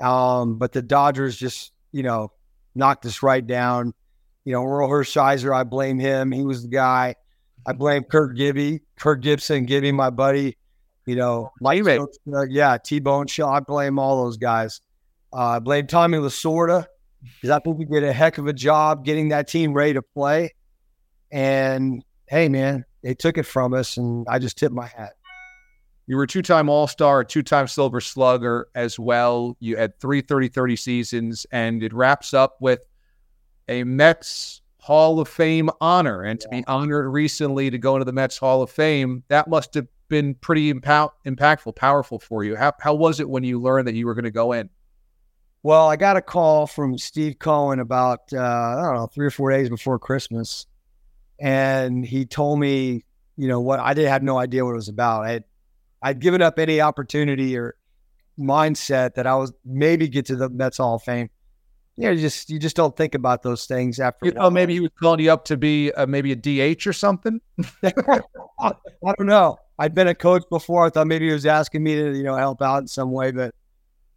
Um, 0.00 0.58
but 0.58 0.72
the 0.72 0.82
Dodgers 0.82 1.36
just, 1.36 1.72
you 1.94 2.02
know, 2.02 2.32
knocked 2.74 3.06
us 3.06 3.22
right 3.22 3.46
down. 3.46 3.94
You 4.44 4.52
know, 4.52 4.62
Orel 4.62 4.88
Hershiser, 4.88 5.54
I 5.54 5.62
blame 5.62 6.00
him. 6.00 6.32
He 6.32 6.44
was 6.44 6.62
the 6.62 6.68
guy. 6.68 7.14
I 7.64 7.72
blame 7.72 8.02
Kirk 8.02 8.36
Gibby, 8.36 8.80
Kirk 8.98 9.22
Gibson, 9.22 9.64
Gibby, 9.64 9.92
my 9.92 10.10
buddy. 10.10 10.58
You 11.06 11.16
know, 11.16 11.52
uh, 11.64 12.42
yeah, 12.48 12.78
T 12.84 12.98
Bone 12.98 13.28
Show. 13.28 13.48
I 13.48 13.60
blame 13.60 13.98
all 13.98 14.24
those 14.24 14.38
guys. 14.38 14.80
Uh, 15.32 15.36
I 15.36 15.58
blame 15.60 15.86
Tommy 15.86 16.18
Lasorda 16.18 16.86
because 17.22 17.50
I 17.50 17.60
think 17.60 17.78
we 17.78 17.84
did 17.84 18.02
a 18.02 18.12
heck 18.12 18.38
of 18.38 18.48
a 18.48 18.52
job 18.52 19.04
getting 19.04 19.28
that 19.28 19.46
team 19.46 19.72
ready 19.72 19.94
to 19.94 20.02
play. 20.02 20.52
And 21.30 22.02
hey, 22.26 22.48
man, 22.48 22.84
they 23.02 23.14
took 23.14 23.38
it 23.38 23.44
from 23.44 23.72
us, 23.72 23.98
and 23.98 24.26
I 24.28 24.40
just 24.40 24.58
tipped 24.58 24.74
my 24.74 24.86
hat. 24.86 25.12
You 26.06 26.16
were 26.16 26.24
a 26.24 26.28
two-time 26.28 26.68
All-Star, 26.68 27.20
a 27.20 27.24
two-time 27.24 27.66
Silver 27.66 28.00
Slugger 28.00 28.68
as 28.74 28.98
well. 28.98 29.56
You 29.60 29.76
had 29.76 29.98
three 29.98 30.22
30-30 30.22 30.78
seasons, 30.78 31.46
and 31.50 31.82
it 31.82 31.94
wraps 31.94 32.34
up 32.34 32.56
with 32.60 32.86
a 33.68 33.84
Mets 33.84 34.60
Hall 34.78 35.18
of 35.18 35.28
Fame 35.28 35.70
honor. 35.80 36.22
And 36.22 36.38
to 36.40 36.48
be 36.50 36.62
honored 36.66 37.10
recently 37.10 37.70
to 37.70 37.78
go 37.78 37.94
into 37.96 38.04
the 38.04 38.12
Mets 38.12 38.36
Hall 38.36 38.60
of 38.60 38.70
Fame, 38.70 39.24
that 39.28 39.48
must 39.48 39.72
have 39.74 39.86
been 40.08 40.34
pretty 40.34 40.72
impactful, 40.72 41.74
powerful 41.74 42.18
for 42.18 42.44
you. 42.44 42.54
How, 42.54 42.74
how 42.80 42.92
was 42.94 43.18
it 43.18 43.28
when 43.28 43.42
you 43.42 43.58
learned 43.58 43.88
that 43.88 43.94
you 43.94 44.04
were 44.04 44.14
going 44.14 44.24
to 44.24 44.30
go 44.30 44.52
in? 44.52 44.68
Well, 45.62 45.88
I 45.88 45.96
got 45.96 46.18
a 46.18 46.22
call 46.22 46.66
from 46.66 46.98
Steve 46.98 47.38
Cohen 47.38 47.80
about, 47.80 48.30
uh, 48.30 48.38
I 48.38 48.82
don't 48.84 48.96
know, 48.96 49.06
three 49.06 49.24
or 49.24 49.30
four 49.30 49.50
days 49.50 49.70
before 49.70 49.98
Christmas. 49.98 50.66
And 51.40 52.04
he 52.04 52.26
told 52.26 52.60
me, 52.60 53.04
you 53.38 53.48
know, 53.48 53.62
what 53.62 53.80
I 53.80 53.94
did 53.94 54.06
have 54.06 54.22
no 54.22 54.36
idea 54.36 54.66
what 54.66 54.72
it 54.72 54.74
was 54.74 54.90
about. 54.90 55.24
I 55.24 55.30
had 55.30 55.44
I'd 56.04 56.20
given 56.20 56.42
up 56.42 56.58
any 56.58 56.82
opportunity 56.82 57.56
or 57.56 57.76
mindset 58.38 59.14
that 59.14 59.26
I 59.26 59.34
was 59.36 59.52
maybe 59.64 60.06
get 60.06 60.26
to 60.26 60.36
the 60.36 60.50
Mets 60.50 60.76
Hall 60.76 60.96
of 60.96 61.02
Fame. 61.02 61.30
You 61.96 62.04
know, 62.04 62.10
you 62.10 62.20
just 62.20 62.50
you 62.50 62.58
just 62.58 62.76
don't 62.76 62.94
think 62.94 63.14
about 63.14 63.42
those 63.42 63.64
things 63.64 63.98
after. 63.98 64.26
You 64.26 64.32
know, 64.32 64.50
maybe 64.50 64.74
he 64.74 64.80
was 64.80 64.90
calling 65.00 65.20
you 65.20 65.32
up 65.32 65.46
to 65.46 65.56
be 65.56 65.92
uh, 65.92 66.04
maybe 66.06 66.32
a 66.32 66.36
DH 66.36 66.86
or 66.86 66.92
something. 66.92 67.40
I 67.82 68.72
don't 69.02 69.20
know. 69.20 69.56
I'd 69.78 69.94
been 69.94 70.08
a 70.08 70.14
coach 70.14 70.42
before. 70.50 70.84
I 70.84 70.90
thought 70.90 71.06
maybe 71.06 71.26
he 71.26 71.32
was 71.32 71.46
asking 71.46 71.82
me 71.82 71.94
to 71.94 72.14
you 72.14 72.22
know 72.22 72.36
help 72.36 72.60
out 72.60 72.82
in 72.82 72.86
some 72.86 73.10
way. 73.10 73.30
But 73.30 73.54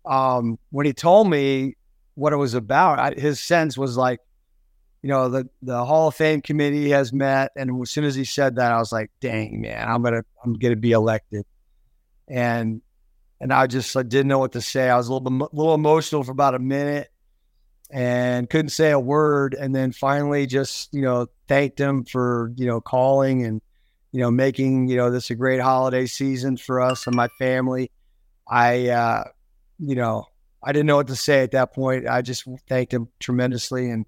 um, 0.06 0.60
when 0.72 0.86
he 0.86 0.92
told 0.92 1.30
me 1.30 1.78
what 2.16 2.34
it 2.34 2.38
was 2.38 2.54
about, 2.54 3.00
I, 3.00 3.14
his 3.18 3.40
sense 3.40 3.78
was 3.78 3.96
like, 3.96 4.20
you 5.04 5.10
know, 5.10 5.30
the 5.30 5.48
the 5.62 5.86
Hall 5.86 6.10
of 6.10 6.16
Fame 6.16 6.42
committee 6.42 6.90
has 6.90 7.14
met, 7.14 7.52
and 7.56 7.82
as 7.82 7.92
soon 7.92 8.04
as 8.04 8.16
he 8.16 8.26
said 8.26 8.58
that, 8.58 8.74
I 8.74 8.80
was 8.80 8.92
like, 8.92 9.10
dang 9.22 9.62
man, 9.62 9.88
I'm 9.88 10.04
gonna 10.04 10.24
I'm 10.44 10.54
gonna 10.56 10.76
be 10.76 10.92
elected 10.92 11.46
and 12.28 12.82
and 13.40 13.54
I 13.54 13.68
just 13.68 13.96
I 13.96 14.04
didn't 14.04 14.28
know 14.28 14.40
what 14.40 14.54
to 14.54 14.62
say. 14.62 14.90
I 14.90 14.98
was 14.98 15.08
a 15.08 15.14
little 15.14 15.28
a 15.28 15.50
little 15.54 15.74
emotional 15.74 16.24
for 16.24 16.32
about 16.32 16.56
a 16.56 16.60
minute 16.60 17.10
and 17.90 18.50
couldn't 18.50 18.70
say 18.70 18.92
a 18.92 19.00
word. 19.00 19.54
And 19.54 19.76
then 19.76 19.92
finally, 19.92 20.46
just 20.46 20.94
you 20.94 21.02
know, 21.02 21.28
thanked 21.48 21.80
him 21.80 22.04
for 22.04 22.52
you 22.56 22.66
know 22.66 22.82
calling 22.82 23.46
and 23.46 23.62
you 24.12 24.22
know 24.22 24.32
making 24.32 24.88
you 24.88 24.98
know 24.98 25.12
this 25.12 25.30
a 25.30 25.36
great 25.36 25.62
holiday 25.62 26.06
season 26.06 26.58
for 26.58 26.82
us 26.82 27.08
and 27.08 27.16
my 27.16 27.28
family. 27.40 27.92
I 28.48 28.90
uh, 28.90 29.24
you 29.80 29.96
know 29.96 30.26
I 30.64 30.72
didn't 30.72 30.88
know 30.88 30.98
what 30.98 31.08
to 31.08 31.16
say 31.16 31.44
at 31.44 31.52
that 31.52 31.74
point. 31.74 32.08
I 32.08 32.22
just 32.22 32.48
thanked 32.68 32.94
him 32.94 33.10
tremendously 33.20 33.90
and. 33.90 34.06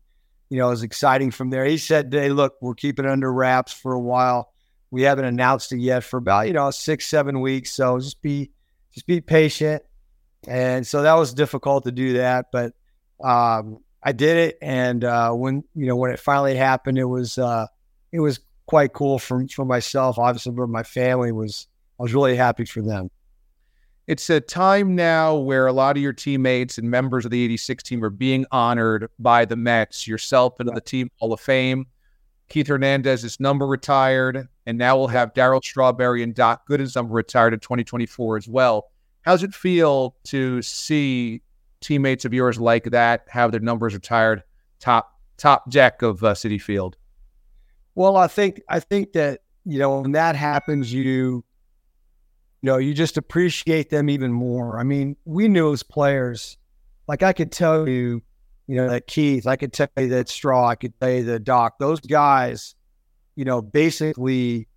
You 0.51 0.58
know, 0.58 0.65
it 0.65 0.71
was 0.71 0.82
exciting 0.82 1.29
from 1.29 1.51
there. 1.51 1.63
He 1.63 1.77
said, 1.77 2.12
"Hey, 2.12 2.29
look, 2.29 2.55
we're 2.60 2.73
keeping 2.73 3.05
it 3.05 3.12
under 3.12 3.32
wraps 3.32 3.71
for 3.71 3.93
a 3.93 3.99
while 3.99 4.48
we 4.91 5.04
haven't 5.04 5.25
announced 5.25 5.71
it 5.71 5.80
yet 5.80 6.04
for 6.04 6.17
about 6.17 6.47
you 6.47 6.54
know 6.54 6.71
six 6.71 7.08
seven 7.08 7.41
weeks. 7.41 7.71
So 7.71 7.99
just 7.99 8.21
be 8.21 8.52
just 8.93 9.06
be 9.06 9.21
patient. 9.21 9.84
And 10.47 10.88
so 10.88 11.02
that 11.02 11.15
was 11.15 11.34
difficult 11.34 11.84
to 11.84 11.91
do 11.91 12.13
that, 12.13 12.47
but 12.52 12.73
um, 13.21 13.80
I 14.02 14.13
did 14.13 14.38
it. 14.38 14.58
And 14.62 15.04
uh, 15.04 15.32
when 15.32 15.63
you 15.75 15.86
know 15.86 15.95
when 15.95 16.12
it 16.12 16.19
finally 16.19 16.56
happened, 16.56 16.97
it 16.97 17.06
was 17.06 17.38
uh, 17.38 17.67
it 18.12 18.19
was 18.19 18.39
quite 18.65 18.93
cool 18.93 19.19
for 19.19 19.45
for 19.47 19.65
myself. 19.65 20.17
Obviously, 20.17 20.54
but 20.54 20.69
my 20.69 20.84
family 20.84 21.32
was 21.32 21.67
I 21.99 22.04
was 22.04 22.13
really 22.13 22.36
happy 22.36 22.65
for 22.65 22.82
them. 22.82 23.10
It's 24.08 24.28
a 24.32 24.39
time 24.39 24.95
now 24.95 25.36
where 25.36 25.67
a 25.67 25.73
lot 25.73 25.95
of 25.95 26.02
your 26.02 26.13
teammates 26.13 26.80
and 26.80 26.89
members 26.89 27.25
of 27.25 27.32
the 27.32 27.43
86 27.43 27.84
team 27.84 28.04
are 28.04 28.10
being 28.10 28.43
honored 28.52 29.08
by 29.19 29.45
the 29.45 29.56
Mets, 29.56 30.08
yourself 30.08 30.60
into 30.60 30.71
the 30.71 30.82
Team 30.82 31.12
Hall 31.19 31.32
of 31.32 31.39
Fame. 31.39 31.86
Keith 32.49 32.67
Hernandez's 32.67 33.39
number 33.39 33.65
retired, 33.65 34.47
and 34.65 34.77
now 34.77 34.97
we'll 34.97 35.07
have 35.07 35.33
Darryl 35.33 35.63
Strawberry 35.63 36.23
and 36.23 36.33
Doc 36.33 36.67
Gooden's 36.67 36.95
number 36.95 37.13
retired 37.13 37.53
in 37.53 37.59
2024 37.59 38.38
as 38.38 38.47
well. 38.47 38.89
How's 39.21 39.43
it 39.43 39.53
feel 39.53 40.15
to 40.25 40.62
see 40.62 41.41
teammates 41.81 42.25
of 42.25 42.33
yours 42.33 42.59
like 42.59 42.85
that 42.85 43.25
have 43.29 43.51
their 43.51 43.59
numbers 43.59 43.93
retired 43.93 44.43
top 44.79 45.15
top 45.38 45.69
deck 45.69 46.01
of 46.01 46.23
uh, 46.23 46.33
Citi 46.33 46.62
Field? 46.62 46.97
Well, 47.95 48.17
I 48.17 48.27
think 48.27 48.62
I 48.67 48.79
think 48.79 49.13
that 49.13 49.41
you 49.65 49.77
know 49.77 50.01
when 50.01 50.13
that 50.13 50.35
happens, 50.35 50.91
you 50.91 51.03
you 51.03 51.43
know 52.63 52.77
you 52.77 52.93
just 52.93 53.17
appreciate 53.17 53.89
them 53.89 54.09
even 54.09 54.33
more. 54.33 54.79
I 54.79 54.83
mean, 54.83 55.15
we 55.25 55.47
knew 55.47 55.71
as 55.71 55.83
players, 55.83 56.57
like 57.07 57.21
I 57.21 57.33
could 57.33 57.51
tell 57.51 57.88
you 57.88 58.23
you 58.69 58.75
know, 58.75 58.88
that 58.88 59.08
Keith, 59.08 59.47
I 59.47 59.55
could 59.55 59.73
tell 59.73 59.89
you 59.97 60.10
that 60.10 60.29
Straw, 60.29 60.67
I 60.67 60.75
could 60.75 60.93
tell 60.99 61.10
you 61.10 61.23
the 61.23 61.39
Doc, 61.39 61.79
those 61.79 61.99
guys, 62.01 62.75
you 63.36 63.43
know, 63.43 63.63
basically 63.63 64.67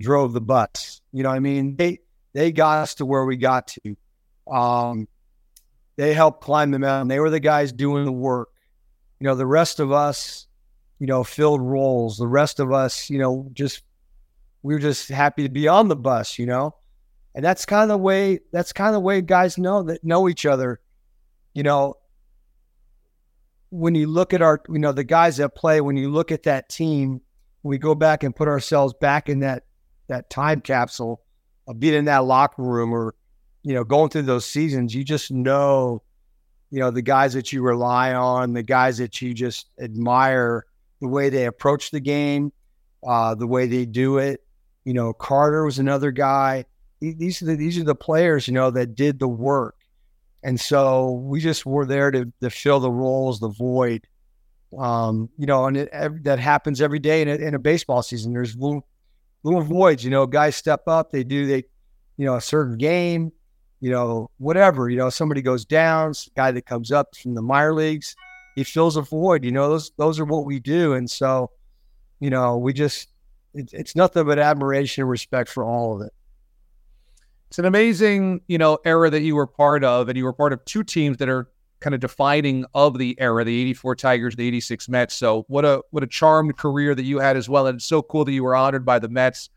drove 0.00 0.32
the 0.32 0.40
bus. 0.40 1.02
You 1.12 1.22
know 1.22 1.28
I 1.28 1.38
mean? 1.38 1.76
They 1.76 1.98
they 2.32 2.50
got 2.50 2.78
us 2.78 2.94
to 2.94 3.04
where 3.04 3.26
we 3.26 3.36
got 3.36 3.74
to. 3.84 3.96
Um, 4.50 5.06
they 5.96 6.14
helped 6.14 6.40
climb 6.40 6.70
the 6.70 6.78
mountain. 6.78 7.08
They 7.08 7.20
were 7.20 7.28
the 7.28 7.40
guys 7.40 7.72
doing 7.72 8.06
the 8.06 8.12
work. 8.12 8.48
You 9.18 9.26
know, 9.26 9.34
the 9.34 9.46
rest 9.46 9.80
of 9.80 9.92
us, 9.92 10.46
you 10.98 11.06
know, 11.06 11.22
filled 11.22 11.60
roles. 11.60 12.16
The 12.16 12.26
rest 12.26 12.58
of 12.58 12.72
us, 12.72 13.10
you 13.10 13.18
know, 13.18 13.50
just 13.52 13.82
we 14.62 14.72
were 14.72 14.80
just 14.80 15.10
happy 15.10 15.42
to 15.42 15.50
be 15.50 15.68
on 15.68 15.88
the 15.88 15.96
bus, 15.96 16.38
you 16.38 16.46
know. 16.46 16.74
And 17.34 17.44
that's 17.44 17.66
kind 17.66 17.82
of 17.82 17.90
the 17.90 18.02
way 18.02 18.40
that's 18.50 18.72
kind 18.72 18.88
of 18.88 18.94
the 18.94 19.00
way 19.00 19.20
guys 19.20 19.58
know 19.58 19.82
that 19.82 20.02
know 20.02 20.26
each 20.26 20.46
other. 20.46 20.80
You 21.52 21.64
know, 21.64 21.96
when 23.70 23.94
you 23.94 24.06
look 24.06 24.34
at 24.34 24.42
our, 24.42 24.60
you 24.68 24.78
know, 24.78 24.92
the 24.92 25.04
guys 25.04 25.38
that 25.38 25.54
play, 25.54 25.80
when 25.80 25.96
you 25.96 26.10
look 26.10 26.30
at 26.30 26.44
that 26.44 26.68
team, 26.68 27.20
we 27.62 27.78
go 27.78 27.94
back 27.94 28.22
and 28.22 28.34
put 28.34 28.48
ourselves 28.48 28.94
back 29.00 29.28
in 29.28 29.40
that 29.40 29.64
that 30.08 30.28
time 30.28 30.60
capsule 30.60 31.22
of 31.68 31.78
being 31.78 31.94
in 31.94 32.06
that 32.06 32.24
locker 32.24 32.62
room 32.62 32.92
or, 32.92 33.14
you 33.62 33.74
know, 33.74 33.84
going 33.84 34.10
through 34.10 34.22
those 34.22 34.44
seasons, 34.44 34.94
you 34.94 35.04
just 35.04 35.30
know 35.30 36.02
you 36.70 36.78
know, 36.78 36.90
the 36.90 37.02
guys 37.02 37.32
that 37.34 37.52
you 37.52 37.62
rely 37.62 38.14
on, 38.14 38.52
the 38.52 38.62
guys 38.62 38.98
that 38.98 39.20
you 39.20 39.34
just 39.34 39.68
admire, 39.80 40.64
the 41.00 41.08
way 41.08 41.28
they 41.28 41.46
approach 41.46 41.90
the 41.90 42.00
game, 42.00 42.52
uh, 43.06 43.34
the 43.34 43.46
way 43.46 43.66
they 43.66 43.84
do 43.84 44.18
it. 44.18 44.40
You 44.84 44.94
know, 44.94 45.12
Carter 45.12 45.64
was 45.64 45.78
another 45.78 46.12
guy. 46.12 46.64
These 47.00 47.42
are 47.42 47.46
the, 47.46 47.56
these 47.56 47.78
are 47.78 47.84
the 47.84 47.94
players, 47.94 48.46
you 48.46 48.54
know, 48.54 48.70
that 48.70 48.94
did 48.94 49.18
the 49.18 49.28
work. 49.28 49.76
And 50.42 50.58
so 50.58 51.12
we 51.12 51.40
just 51.40 51.66
were 51.66 51.84
there 51.84 52.10
to, 52.10 52.32
to 52.40 52.50
fill 52.50 52.80
the 52.80 52.90
roles, 52.90 53.40
the 53.40 53.48
void. 53.48 54.06
Um, 54.78 55.28
you 55.36 55.46
know, 55.46 55.66
and 55.66 55.76
it, 55.76 56.24
that 56.24 56.38
happens 56.38 56.80
every 56.80 56.98
day 56.98 57.22
in 57.22 57.28
a, 57.28 57.34
in 57.34 57.54
a 57.54 57.58
baseball 57.58 58.02
season. 58.02 58.32
There's 58.32 58.56
little 58.56 58.86
little 59.42 59.62
voids. 59.62 60.04
You 60.04 60.10
know, 60.10 60.26
guys 60.26 60.56
step 60.56 60.82
up. 60.86 61.10
They 61.10 61.24
do 61.24 61.46
they, 61.46 61.64
you 62.16 62.26
know, 62.26 62.36
a 62.36 62.40
certain 62.40 62.78
game. 62.78 63.32
You 63.80 63.90
know, 63.90 64.30
whatever. 64.38 64.88
You 64.88 64.96
know, 64.96 65.10
somebody 65.10 65.42
goes 65.42 65.64
down. 65.64 66.12
Guy 66.36 66.52
that 66.52 66.66
comes 66.66 66.92
up 66.92 67.16
from 67.16 67.34
the 67.34 67.42
minor 67.42 67.74
leagues, 67.74 68.14
he 68.54 68.64
fills 68.64 68.96
a 68.96 69.02
void. 69.02 69.44
You 69.44 69.52
know, 69.52 69.68
those 69.68 69.90
those 69.98 70.20
are 70.20 70.24
what 70.24 70.46
we 70.46 70.60
do. 70.60 70.94
And 70.94 71.10
so, 71.10 71.50
you 72.20 72.30
know, 72.30 72.56
we 72.56 72.72
just 72.72 73.08
it, 73.54 73.70
it's 73.72 73.96
nothing 73.96 74.24
but 74.24 74.38
admiration 74.38 75.02
and 75.02 75.10
respect 75.10 75.50
for 75.50 75.64
all 75.64 75.96
of 75.96 76.06
it. 76.06 76.12
It's 77.50 77.58
an 77.58 77.64
amazing, 77.64 78.42
you 78.46 78.58
know, 78.58 78.78
era 78.84 79.10
that 79.10 79.22
you 79.22 79.34
were 79.34 79.48
part 79.48 79.82
of, 79.82 80.08
and 80.08 80.16
you 80.16 80.22
were 80.22 80.32
part 80.32 80.52
of 80.52 80.64
two 80.66 80.84
teams 80.84 81.16
that 81.16 81.28
are 81.28 81.48
kind 81.80 81.94
of 81.94 82.00
defining 82.00 82.64
of 82.74 82.96
the 82.96 83.20
era, 83.20 83.42
the 83.42 83.60
84 83.62 83.96
Tigers, 83.96 84.36
the 84.36 84.46
86 84.46 84.88
Mets. 84.88 85.16
So 85.16 85.46
what 85.48 85.64
a 85.64 85.82
what 85.90 86.04
a 86.04 86.06
charmed 86.06 86.56
career 86.56 86.94
that 86.94 87.02
you 87.02 87.18
had 87.18 87.36
as 87.36 87.48
well. 87.48 87.66
And 87.66 87.76
it's 87.76 87.84
so 87.84 88.02
cool 88.02 88.24
that 88.24 88.30
you 88.30 88.44
were 88.44 88.54
honored 88.54 88.84
by 88.84 89.00
the 89.00 89.08
Mets. 89.08 89.50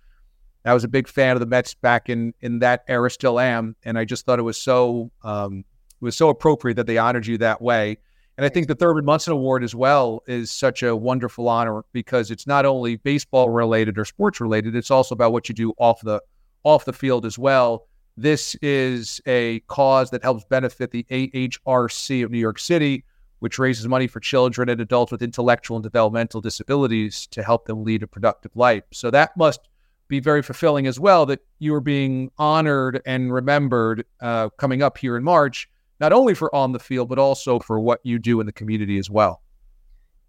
I 0.66 0.74
was 0.74 0.84
a 0.84 0.88
big 0.88 1.08
fan 1.08 1.36
of 1.36 1.40
the 1.40 1.46
Mets 1.46 1.76
back 1.76 2.10
in 2.10 2.34
in 2.42 2.58
that 2.60 2.84
era, 2.88 3.12
still 3.12 3.40
am. 3.40 3.76
And 3.84 3.96
I 4.00 4.06
just 4.06 4.26
thought 4.26 4.40
it 4.40 4.44
was 4.44 4.58
so 4.58 5.12
um, 5.24 5.60
it 5.60 6.04
was 6.04 6.18
so 6.18 6.30
appropriate 6.30 6.78
that 6.78 6.88
they 6.88 6.98
honored 6.98 7.28
you 7.28 7.38
that 7.38 7.62
way. 7.62 8.00
And 8.40 8.46
I 8.46 8.50
think 8.50 8.68
the 8.68 8.74
Thurman 8.74 9.06
Munson 9.06 9.34
Award 9.34 9.64
as 9.64 9.76
well 9.76 10.24
is 10.26 10.50
such 10.50 10.82
a 10.82 10.96
wonderful 10.96 11.48
honor 11.48 11.86
because 11.94 12.32
it's 12.32 12.48
not 12.48 12.66
only 12.66 12.96
baseball 12.96 13.52
related 13.52 14.00
or 14.00 14.06
sports 14.06 14.42
related, 14.42 14.76
it's 14.76 14.90
also 14.90 15.14
about 15.14 15.32
what 15.32 15.48
you 15.48 15.54
do 15.54 15.74
off 15.78 16.02
the 16.02 16.20
off 16.64 16.86
the 16.86 16.94
field 16.94 17.26
as 17.26 17.38
well. 17.38 17.88
This 18.16 18.56
is 18.62 19.22
a 19.26 19.60
cause 19.62 20.12
that 20.12 20.24
helps 20.24 20.46
benefit 20.46 20.92
the 20.92 21.06
AHRC 21.10 22.24
of 22.24 22.32
New 22.32 22.38
York 22.38 22.60
City, 22.60 23.06
which 23.40 23.58
raises 23.58 23.88
money 23.88 24.08
for 24.08 24.20
children 24.20 24.70
and 24.70 24.80
adults 24.80 25.12
with 25.12 25.24
intellectual 25.24 25.78
and 25.78 25.84
developmental 25.84 26.40
disabilities 26.40 27.28
to 27.28 27.44
help 27.44 27.66
them 27.66 27.84
lead 27.84 28.04
a 28.04 28.08
productive 28.08 28.56
life. 28.56 28.84
So 28.92 29.10
that 29.12 29.36
must 29.36 29.68
be 30.08 30.20
very 30.20 30.44
fulfilling 30.44 30.86
as 30.86 31.00
well 31.00 31.26
that 31.26 31.40
you 31.60 31.74
are 31.74 31.82
being 31.82 32.30
honored 32.38 33.02
and 33.06 33.34
remembered 33.34 34.06
uh, 34.22 34.50
coming 34.58 34.84
up 34.84 34.98
here 34.98 35.18
in 35.18 35.24
March, 35.24 35.68
not 36.00 36.14
only 36.14 36.36
for 36.36 36.54
on 36.54 36.72
the 36.72 36.80
field, 36.80 37.10
but 37.10 37.18
also 37.18 37.58
for 37.60 37.80
what 37.80 38.00
you 38.04 38.20
do 38.20 38.40
in 38.40 38.46
the 38.46 38.52
community 38.52 39.00
as 39.00 39.10
well. 39.10 39.42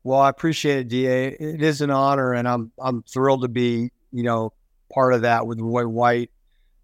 Well, 0.05 0.21
I 0.21 0.29
appreciate 0.29 0.79
it, 0.79 0.89
DA. 0.89 1.29
It 1.29 1.63
is 1.63 1.81
an 1.81 1.91
honor, 1.91 2.33
and 2.33 2.47
I'm 2.47 2.73
I'm 2.79 3.03
thrilled 3.03 3.43
to 3.43 3.49
be, 3.49 3.91
you 4.13 4.23
know, 4.23 4.53
part 4.95 5.13
of 5.13 5.23
that 5.23 5.47
with 5.47 5.61
Roy 5.61 5.87
White. 5.87 6.31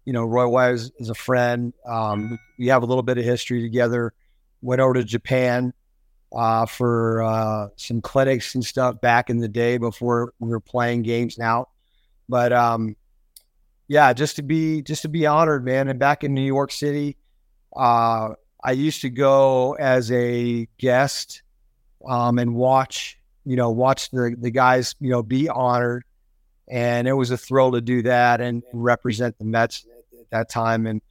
You 0.05 0.13
know, 0.13 0.25
Roy 0.25 0.47
White 0.47 0.73
is, 0.73 0.91
is 0.97 1.09
a 1.09 1.15
friend. 1.15 1.73
Um, 1.85 2.37
we 2.59 2.67
have 2.67 2.83
a 2.83 2.85
little 2.85 3.03
bit 3.03 3.17
of 3.17 3.23
history 3.23 3.61
together. 3.61 4.13
Went 4.61 4.81
over 4.81 4.95
to 4.95 5.03
Japan 5.03 5.73
uh, 6.35 6.65
for 6.65 7.23
uh, 7.23 7.67
some 7.75 8.01
clinics 8.01 8.55
and 8.55 8.63
stuff 8.63 8.99
back 9.01 9.29
in 9.29 9.37
the 9.39 9.47
day 9.47 9.77
before 9.77 10.33
we 10.39 10.49
were 10.49 10.59
playing 10.59 11.03
games 11.03 11.37
now. 11.37 11.67
But 12.27 12.53
um, 12.53 12.95
yeah, 13.87 14.13
just 14.13 14.37
to 14.37 14.43
be 14.43 14.81
just 14.81 15.03
to 15.03 15.09
be 15.09 15.25
honored, 15.25 15.65
man. 15.65 15.87
And 15.87 15.99
back 15.99 16.23
in 16.23 16.33
New 16.33 16.41
York 16.41 16.71
City, 16.71 17.17
uh, 17.75 18.29
I 18.63 18.71
used 18.71 19.01
to 19.01 19.09
go 19.09 19.73
as 19.73 20.11
a 20.11 20.67
guest 20.77 21.43
um, 22.07 22.39
and 22.39 22.55
watch, 22.55 23.19
you 23.45 23.55
know, 23.55 23.69
watch 23.69 24.09
the 24.11 24.35
the 24.37 24.51
guys, 24.51 24.95
you 24.99 25.09
know, 25.09 25.23
be 25.23 25.49
honored 25.49 26.03
and 26.71 27.05
it 27.05 27.13
was 27.13 27.31
a 27.31 27.37
thrill 27.37 27.73
to 27.73 27.81
do 27.81 28.01
that 28.03 28.39
and, 28.39 28.63
and 28.71 28.83
represent 28.83 29.37
the 29.37 29.43
Mets 29.43 29.85
at 30.17 30.29
that 30.29 30.49
time. 30.49 30.87
And 30.87 31.01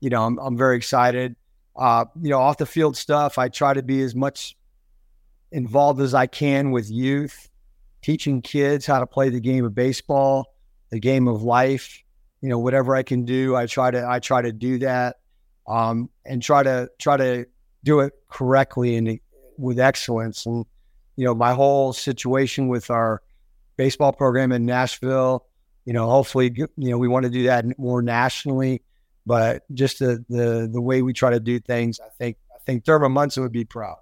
you 0.00 0.08
know, 0.08 0.24
I'm 0.24 0.38
I'm 0.38 0.56
very 0.56 0.76
excited. 0.76 1.36
Uh, 1.76 2.06
you 2.20 2.30
know, 2.30 2.40
off 2.40 2.56
the 2.56 2.66
field 2.66 2.96
stuff, 2.96 3.38
I 3.38 3.48
try 3.48 3.74
to 3.74 3.82
be 3.82 4.00
as 4.00 4.14
much 4.14 4.56
involved 5.52 6.00
as 6.00 6.14
I 6.14 6.26
can 6.26 6.70
with 6.70 6.90
youth, 6.90 7.48
teaching 8.02 8.40
kids 8.40 8.86
how 8.86 8.98
to 8.98 9.06
play 9.06 9.28
the 9.28 9.40
game 9.40 9.64
of 9.64 9.74
baseball, 9.74 10.46
the 10.90 10.98
game 10.98 11.28
of 11.28 11.42
life. 11.42 12.02
You 12.40 12.48
know, 12.48 12.58
whatever 12.58 12.96
I 12.96 13.02
can 13.02 13.26
do, 13.26 13.54
I 13.54 13.66
try 13.66 13.90
to 13.90 14.08
I 14.08 14.20
try 14.20 14.40
to 14.40 14.52
do 14.52 14.78
that, 14.78 15.16
um, 15.68 16.08
and 16.24 16.42
try 16.42 16.62
to 16.62 16.90
try 16.98 17.18
to 17.18 17.44
do 17.84 18.00
it 18.00 18.14
correctly 18.30 18.96
and 18.96 19.20
with 19.58 19.78
excellence. 19.78 20.46
And 20.46 20.64
you 21.16 21.26
know, 21.26 21.34
my 21.34 21.52
whole 21.52 21.92
situation 21.92 22.68
with 22.68 22.90
our 22.90 23.20
baseball 23.80 24.12
program 24.12 24.52
in 24.52 24.66
Nashville. 24.66 25.46
You 25.86 25.94
know, 25.94 26.10
hopefully, 26.10 26.52
you 26.54 26.68
know, 26.76 26.98
we 26.98 27.08
want 27.08 27.24
to 27.24 27.30
do 27.30 27.44
that 27.44 27.64
more 27.78 28.02
nationally. 28.02 28.82
But 29.24 29.62
just 29.72 30.00
the 30.00 30.22
the 30.28 30.68
the 30.70 30.82
way 30.82 31.00
we 31.00 31.14
try 31.14 31.30
to 31.30 31.40
do 31.40 31.58
things, 31.58 31.98
I 31.98 32.10
think 32.18 32.36
I 32.54 32.58
think 32.66 32.84
Thurman 32.84 33.12
Munson 33.12 33.42
would 33.42 33.52
be 33.52 33.64
proud. 33.64 33.96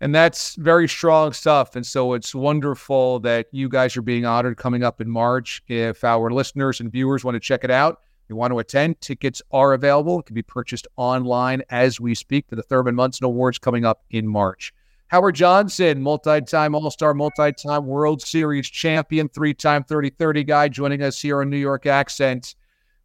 And 0.00 0.14
that's 0.14 0.54
very 0.54 0.88
strong 0.88 1.32
stuff. 1.32 1.74
And 1.74 1.84
so 1.84 2.14
it's 2.14 2.32
wonderful 2.32 3.18
that 3.20 3.46
you 3.50 3.68
guys 3.68 3.96
are 3.96 4.02
being 4.02 4.24
honored 4.24 4.56
coming 4.56 4.84
up 4.84 5.00
in 5.00 5.10
March. 5.10 5.62
If 5.66 6.04
our 6.04 6.30
listeners 6.30 6.80
and 6.80 6.90
viewers 6.90 7.24
want 7.24 7.34
to 7.34 7.40
check 7.40 7.64
it 7.64 7.70
out, 7.70 8.00
you 8.28 8.36
want 8.36 8.52
to 8.52 8.60
attend, 8.60 9.00
tickets 9.00 9.42
are 9.50 9.74
available. 9.74 10.20
It 10.20 10.26
can 10.26 10.34
be 10.34 10.42
purchased 10.42 10.86
online 10.96 11.62
as 11.68 12.00
we 12.00 12.14
speak 12.14 12.46
for 12.48 12.54
the 12.54 12.62
Thurman 12.62 12.94
Munson 12.94 13.26
Awards 13.26 13.58
coming 13.58 13.84
up 13.84 14.04
in 14.08 14.26
March. 14.26 14.72
Howard 15.10 15.34
Johnson, 15.34 16.00
multi 16.00 16.40
time 16.40 16.72
All 16.72 16.88
Star, 16.88 17.14
multi 17.14 17.52
time 17.52 17.84
World 17.84 18.22
Series 18.22 18.70
champion, 18.70 19.28
three 19.28 19.52
time 19.52 19.82
30 19.82 20.10
30 20.10 20.44
guy, 20.44 20.68
joining 20.68 21.02
us 21.02 21.20
here 21.20 21.40
on 21.40 21.50
New 21.50 21.56
York 21.56 21.84
Accent. 21.86 22.54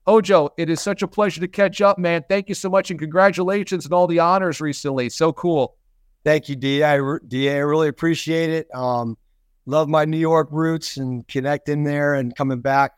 HoJo, 0.05 0.51
it 0.55 0.69
is 0.69 0.79
such 0.79 1.01
a 1.01 1.07
pleasure 1.07 1.41
to 1.41 1.47
catch 1.47 1.81
up, 1.81 1.97
man. 1.97 2.23
Thank 2.29 2.47
you 2.47 2.53
so 2.53 2.69
much 2.69 2.91
and 2.91 2.99
congratulations 2.99 3.87
on 3.87 3.93
all 3.93 4.05
the 4.05 4.19
honors 4.19 4.61
recently. 4.61 5.09
So 5.09 5.33
cool. 5.33 5.77
Thank 6.23 6.47
you, 6.47 6.55
D. 6.55 6.83
I, 6.83 6.99
D. 7.27 7.49
I 7.49 7.57
really 7.57 7.87
appreciate 7.87 8.51
it. 8.51 8.67
Um, 8.71 9.17
love 9.65 9.89
my 9.89 10.05
New 10.05 10.19
York 10.19 10.49
roots 10.51 10.97
and 10.97 11.27
connecting 11.27 11.83
there 11.83 12.13
and 12.13 12.35
coming 12.35 12.61
back 12.61 12.91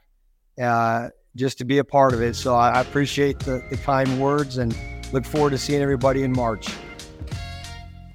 uh, 0.61 1.07
just 1.37 1.59
to 1.59 1.65
be 1.65 1.77
a 1.77 1.83
part 1.85 2.13
of 2.13 2.21
it. 2.21 2.35
So 2.35 2.55
I, 2.55 2.71
I 2.71 2.81
appreciate 2.81 3.39
the, 3.39 3.63
the 3.69 3.77
kind 3.77 4.19
words 4.19 4.57
and 4.57 4.77
look 5.13 5.23
forward 5.23 5.51
to 5.51 5.57
seeing 5.57 5.81
everybody 5.81 6.23
in 6.23 6.33
March. 6.33 6.67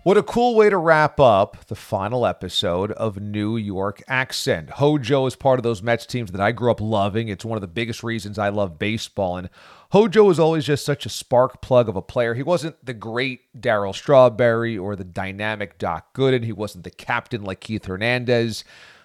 What 0.05 0.19
a 0.19 0.23
cool 0.25 0.57
way 0.57 0.69
to 0.69 0.79
wrap 0.79 1.21
up 1.21 1.67
the 1.67 1.77
final 1.77 2.27
episode 2.27 2.91
of 2.91 3.21
New 3.21 3.57
York 3.57 4.03
Accent. 4.09 4.71
HoJo 4.71 5.29
is 5.29 5.37
part 5.37 5.61
of 5.61 5.63
those 5.63 5.81
Mets 5.81 6.07
teams 6.07 6.33
that 6.33 6.41
I 6.41 6.51
grew 6.51 6.73
up 6.73 6.81
loving. 6.81 7.29
It's 7.29 7.45
one 7.45 7.57
of 7.57 7.61
the 7.61 7.69
biggest 7.69 8.03
reasons 8.03 8.37
I 8.37 8.49
love 8.49 8.81
baseball. 8.81 9.37
And 9.37 9.49
HoJo 9.93 10.27
was 10.27 10.41
always 10.41 10.65
just 10.65 10.85
such 10.85 11.07
a 11.07 11.09
spark 11.09 11.63
plug 11.63 11.89
of 11.89 11.95
a 11.95 12.03
player. 12.03 12.35
He 12.35 12.43
wasn't 12.43 12.85
the 12.85 12.95
great 12.95 13.43
Darryl 13.57 13.95
Strawberry 13.95 14.77
or 14.77 14.97
the 14.97 15.05
dynamic 15.05 15.79
Doc 15.79 16.17
Gooden. 16.17 16.43
He 16.43 16.53
wasn't 16.53 16.83
the 16.83 16.91
captain 16.91 17.45
like 17.45 17.61
Keith 17.61 17.85
Hernandez, 17.85 18.65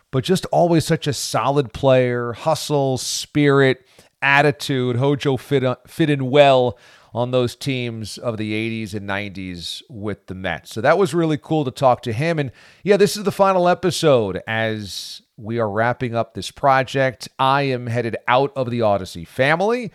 but 0.10 0.24
just 0.24 0.48
always 0.48 0.84
such 0.84 1.06
a 1.06 1.14
solid 1.14 1.74
player, 1.74 2.34
hustle, 2.34 2.98
spirit, 2.98 3.86
attitude. 4.24 4.96
HoJo 4.96 5.40
fit, 5.40 5.64
uh, 5.64 5.76
fit 5.86 6.10
in 6.10 6.32
well 6.32 6.76
on 7.18 7.32
those 7.32 7.56
teams 7.56 8.20
of 8.20 8.38
the 8.38 8.54
80s 8.86 8.94
and 8.94 9.10
90s 9.10 9.82
with 9.90 10.28
the 10.28 10.36
Mets. 10.36 10.72
So 10.72 10.82
that 10.82 11.00
was 11.00 11.16
really 11.16 11.40
cool 11.40 11.66
to 11.66 11.72
talk 11.72 12.04
to 12.04 12.14
him. 12.14 12.38
And 12.38 12.52
yeah, 12.84 12.96
this 12.96 13.18
is 13.18 13.24
the 13.24 13.32
final 13.32 13.68
episode 13.68 14.44
as 14.46 15.24
we 15.36 15.58
are 15.58 15.68
wrapping 15.68 16.14
up 16.14 16.36
this 16.36 16.52
project. 16.52 17.28
I 17.40 17.64
am 17.64 17.88
headed 17.88 18.18
out 18.28 18.54
of 18.56 18.70
the 18.70 18.82
Audacy 18.82 19.28
family. 19.28 19.92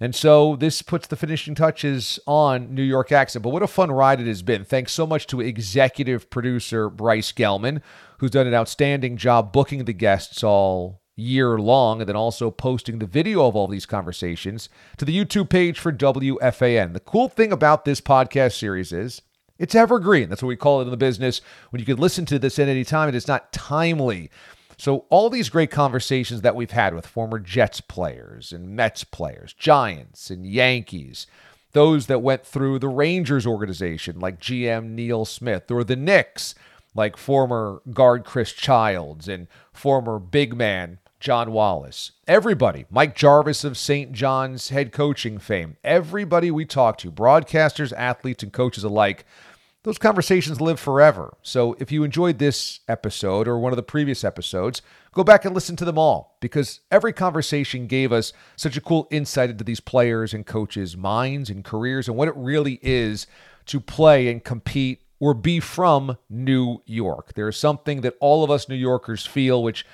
And 0.00 0.16
so 0.16 0.56
this 0.56 0.82
puts 0.82 1.06
the 1.06 1.14
finishing 1.14 1.54
touches 1.54 2.18
on 2.26 2.74
New 2.74 2.82
York 2.82 3.12
Accent. 3.12 3.44
But 3.44 3.50
what 3.50 3.62
a 3.62 3.68
fun 3.68 3.92
ride 3.92 4.20
it 4.20 4.26
has 4.26 4.42
been. 4.42 4.64
Thanks 4.64 4.90
so 4.90 5.06
much 5.06 5.28
to 5.28 5.40
executive 5.40 6.28
producer 6.28 6.90
Bryce 6.90 7.30
Gelman, 7.30 7.82
who's 8.18 8.32
done 8.32 8.48
an 8.48 8.54
outstanding 8.54 9.16
job 9.16 9.52
booking 9.52 9.84
the 9.84 9.92
guests 9.92 10.42
all 10.42 11.03
year 11.16 11.58
long, 11.58 12.00
and 12.00 12.08
then 12.08 12.16
also 12.16 12.50
posting 12.50 12.98
the 12.98 13.06
video 13.06 13.46
of 13.46 13.54
all 13.54 13.68
these 13.68 13.86
conversations 13.86 14.68
to 14.96 15.04
the 15.04 15.16
YouTube 15.16 15.48
page 15.48 15.78
for 15.78 15.92
WFAN. 15.92 16.92
The 16.92 17.00
cool 17.00 17.28
thing 17.28 17.52
about 17.52 17.84
this 17.84 18.00
podcast 18.00 18.58
series 18.58 18.92
is 18.92 19.22
it's 19.58 19.74
evergreen. 19.74 20.28
That's 20.28 20.42
what 20.42 20.48
we 20.48 20.56
call 20.56 20.80
it 20.80 20.84
in 20.84 20.90
the 20.90 20.96
business. 20.96 21.40
When 21.70 21.80
you 21.80 21.86
can 21.86 21.96
listen 21.96 22.26
to 22.26 22.38
this 22.38 22.58
at 22.58 22.68
any 22.68 22.84
time, 22.84 23.08
it 23.08 23.14
is 23.14 23.28
not 23.28 23.52
timely. 23.52 24.30
So, 24.76 25.04
all 25.08 25.30
these 25.30 25.50
great 25.50 25.70
conversations 25.70 26.40
that 26.40 26.56
we've 26.56 26.72
had 26.72 26.94
with 26.94 27.06
former 27.06 27.38
Jets 27.38 27.80
players 27.80 28.52
and 28.52 28.74
Mets 28.74 29.04
players, 29.04 29.52
Giants 29.52 30.30
and 30.30 30.44
Yankees, 30.44 31.28
those 31.72 32.06
that 32.06 32.22
went 32.22 32.44
through 32.44 32.80
the 32.80 32.88
Rangers 32.88 33.46
organization, 33.46 34.18
like 34.18 34.40
GM 34.40 34.90
Neil 34.90 35.24
Smith, 35.24 35.70
or 35.70 35.84
the 35.84 35.94
Knicks, 35.94 36.56
like 36.94 37.16
former 37.16 37.82
guard 37.92 38.24
Chris 38.24 38.52
Childs 38.52 39.28
and 39.28 39.46
former 39.72 40.18
big 40.18 40.56
man 40.56 40.98
John 41.24 41.52
Wallace, 41.52 42.12
everybody, 42.28 42.84
Mike 42.90 43.16
Jarvis 43.16 43.64
of 43.64 43.78
St. 43.78 44.12
John's 44.12 44.68
head 44.68 44.92
coaching 44.92 45.38
fame, 45.38 45.78
everybody 45.82 46.50
we 46.50 46.66
talked 46.66 47.00
to, 47.00 47.10
broadcasters, 47.10 47.94
athletes, 47.96 48.42
and 48.42 48.52
coaches 48.52 48.84
alike, 48.84 49.24
those 49.84 49.96
conversations 49.96 50.60
live 50.60 50.78
forever. 50.78 51.34
So 51.40 51.76
if 51.78 51.90
you 51.90 52.04
enjoyed 52.04 52.38
this 52.38 52.80
episode 52.88 53.48
or 53.48 53.58
one 53.58 53.72
of 53.72 53.78
the 53.78 53.82
previous 53.82 54.22
episodes, 54.22 54.82
go 55.12 55.24
back 55.24 55.46
and 55.46 55.54
listen 55.54 55.76
to 55.76 55.86
them 55.86 55.96
all 55.96 56.36
because 56.40 56.80
every 56.90 57.14
conversation 57.14 57.86
gave 57.86 58.12
us 58.12 58.34
such 58.54 58.76
a 58.76 58.82
cool 58.82 59.08
insight 59.10 59.48
into 59.48 59.64
these 59.64 59.80
players 59.80 60.34
and 60.34 60.44
coaches' 60.44 60.94
minds 60.94 61.48
and 61.48 61.64
careers 61.64 62.06
and 62.06 62.18
what 62.18 62.28
it 62.28 62.36
really 62.36 62.78
is 62.82 63.26
to 63.64 63.80
play 63.80 64.30
and 64.30 64.44
compete 64.44 65.00
or 65.20 65.32
be 65.32 65.58
from 65.58 66.18
New 66.28 66.82
York. 66.84 67.32
There 67.32 67.48
is 67.48 67.56
something 67.56 68.02
that 68.02 68.18
all 68.20 68.44
of 68.44 68.50
us 68.50 68.68
New 68.68 68.74
Yorkers 68.74 69.24
feel, 69.24 69.62
which 69.62 69.86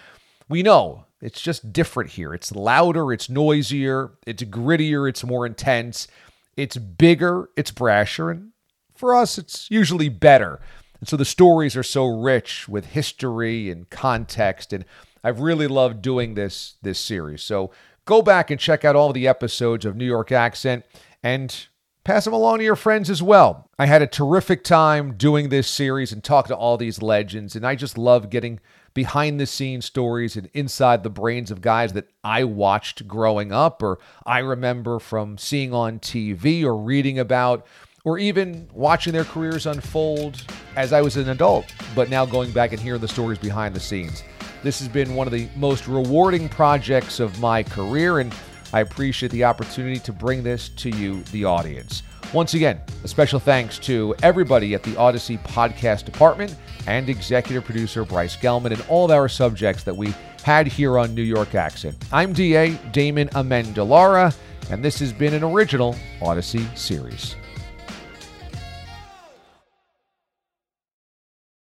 we 0.48 0.64
know 0.64 1.04
it's 1.20 1.40
just 1.40 1.72
different 1.72 2.10
here. 2.10 2.32
It's 2.32 2.52
louder, 2.52 3.12
it's 3.12 3.28
noisier, 3.28 4.12
it's 4.26 4.42
grittier, 4.44 5.08
it's 5.08 5.24
more 5.24 5.46
intense, 5.46 6.08
it's 6.56 6.76
bigger, 6.76 7.50
it's 7.56 7.70
brasher, 7.70 8.30
and 8.30 8.52
for 8.94 9.14
us, 9.14 9.38
it's 9.38 9.70
usually 9.70 10.10
better. 10.10 10.60
And 11.00 11.08
so 11.08 11.16
the 11.16 11.24
stories 11.24 11.74
are 11.74 11.82
so 11.82 12.06
rich 12.06 12.68
with 12.68 12.86
history 12.86 13.70
and 13.70 13.88
context. 13.88 14.72
And 14.74 14.84
I've 15.24 15.40
really 15.40 15.66
loved 15.66 16.02
doing 16.02 16.34
this 16.34 16.74
this 16.82 16.98
series. 16.98 17.42
So 17.42 17.70
go 18.04 18.20
back 18.20 18.50
and 18.50 18.60
check 18.60 18.84
out 18.84 18.96
all 18.96 19.12
the 19.12 19.26
episodes 19.26 19.86
of 19.86 19.96
New 19.96 20.04
York 20.04 20.30
Accent 20.30 20.84
and 21.22 21.66
pass 22.04 22.24
them 22.24 22.32
along 22.32 22.58
to 22.58 22.64
your 22.64 22.76
friends 22.76 23.10
as 23.10 23.22
well. 23.22 23.68
I 23.78 23.86
had 23.86 24.02
a 24.02 24.06
terrific 24.06 24.64
time 24.64 25.14
doing 25.16 25.48
this 25.48 25.68
series 25.68 26.12
and 26.12 26.22
talking 26.22 26.48
to 26.48 26.56
all 26.56 26.76
these 26.76 27.02
legends. 27.02 27.56
And 27.56 27.66
I 27.66 27.74
just 27.74 27.98
love 27.98 28.30
getting 28.30 28.60
behind 28.94 29.38
the 29.38 29.46
scenes 29.46 29.84
stories 29.84 30.36
and 30.36 30.48
inside 30.52 31.02
the 31.02 31.10
brains 31.10 31.50
of 31.50 31.60
guys 31.60 31.92
that 31.92 32.08
I 32.24 32.44
watched 32.44 33.06
growing 33.06 33.52
up 33.52 33.82
or 33.82 33.98
I 34.26 34.38
remember 34.40 34.98
from 34.98 35.38
seeing 35.38 35.72
on 35.72 36.00
TV 36.00 36.64
or 36.64 36.76
reading 36.76 37.18
about 37.18 37.66
or 38.04 38.18
even 38.18 38.68
watching 38.72 39.12
their 39.12 39.24
careers 39.24 39.66
unfold 39.66 40.44
as 40.76 40.92
I 40.92 41.02
was 41.02 41.16
an 41.16 41.28
adult, 41.28 41.66
but 41.94 42.08
now 42.08 42.24
going 42.24 42.50
back 42.50 42.72
and 42.72 42.80
hearing 42.80 43.00
the 43.00 43.08
stories 43.08 43.38
behind 43.38 43.74
the 43.74 43.80
scenes. 43.80 44.22
This 44.62 44.78
has 44.78 44.88
been 44.88 45.14
one 45.14 45.26
of 45.26 45.32
the 45.32 45.48
most 45.56 45.86
rewarding 45.86 46.48
projects 46.48 47.20
of 47.20 47.38
my 47.40 47.62
career, 47.62 48.20
and 48.20 48.34
I 48.72 48.80
appreciate 48.80 49.32
the 49.32 49.44
opportunity 49.44 49.98
to 50.00 50.12
bring 50.12 50.42
this 50.42 50.68
to 50.70 50.90
you, 50.90 51.22
the 51.32 51.44
audience. 51.44 52.02
Once 52.32 52.54
again, 52.54 52.80
a 53.02 53.08
special 53.08 53.40
thanks 53.40 53.78
to 53.80 54.14
everybody 54.22 54.74
at 54.74 54.84
the 54.84 54.92
Audacy 54.92 55.42
Podcast 55.42 56.04
Department 56.04 56.54
and 56.86 57.08
executive 57.08 57.64
producer 57.64 58.04
Bryce 58.04 58.36
Gelman 58.36 58.72
and 58.72 58.84
all 58.88 59.06
of 59.06 59.10
our 59.10 59.28
subjects 59.28 59.82
that 59.82 59.96
we 59.96 60.14
had 60.44 60.68
here 60.68 60.96
on 60.96 61.14
New 61.14 61.22
York 61.22 61.54
Accent. 61.54 61.96
I'm 62.12 62.32
DA 62.32 62.78
Damon 62.92 63.28
Amendolara, 63.30 64.34
and 64.70 64.84
this 64.84 65.00
has 65.00 65.12
been 65.12 65.34
an 65.34 65.42
original 65.42 65.96
Audacy 66.20 66.76
series. 66.78 67.34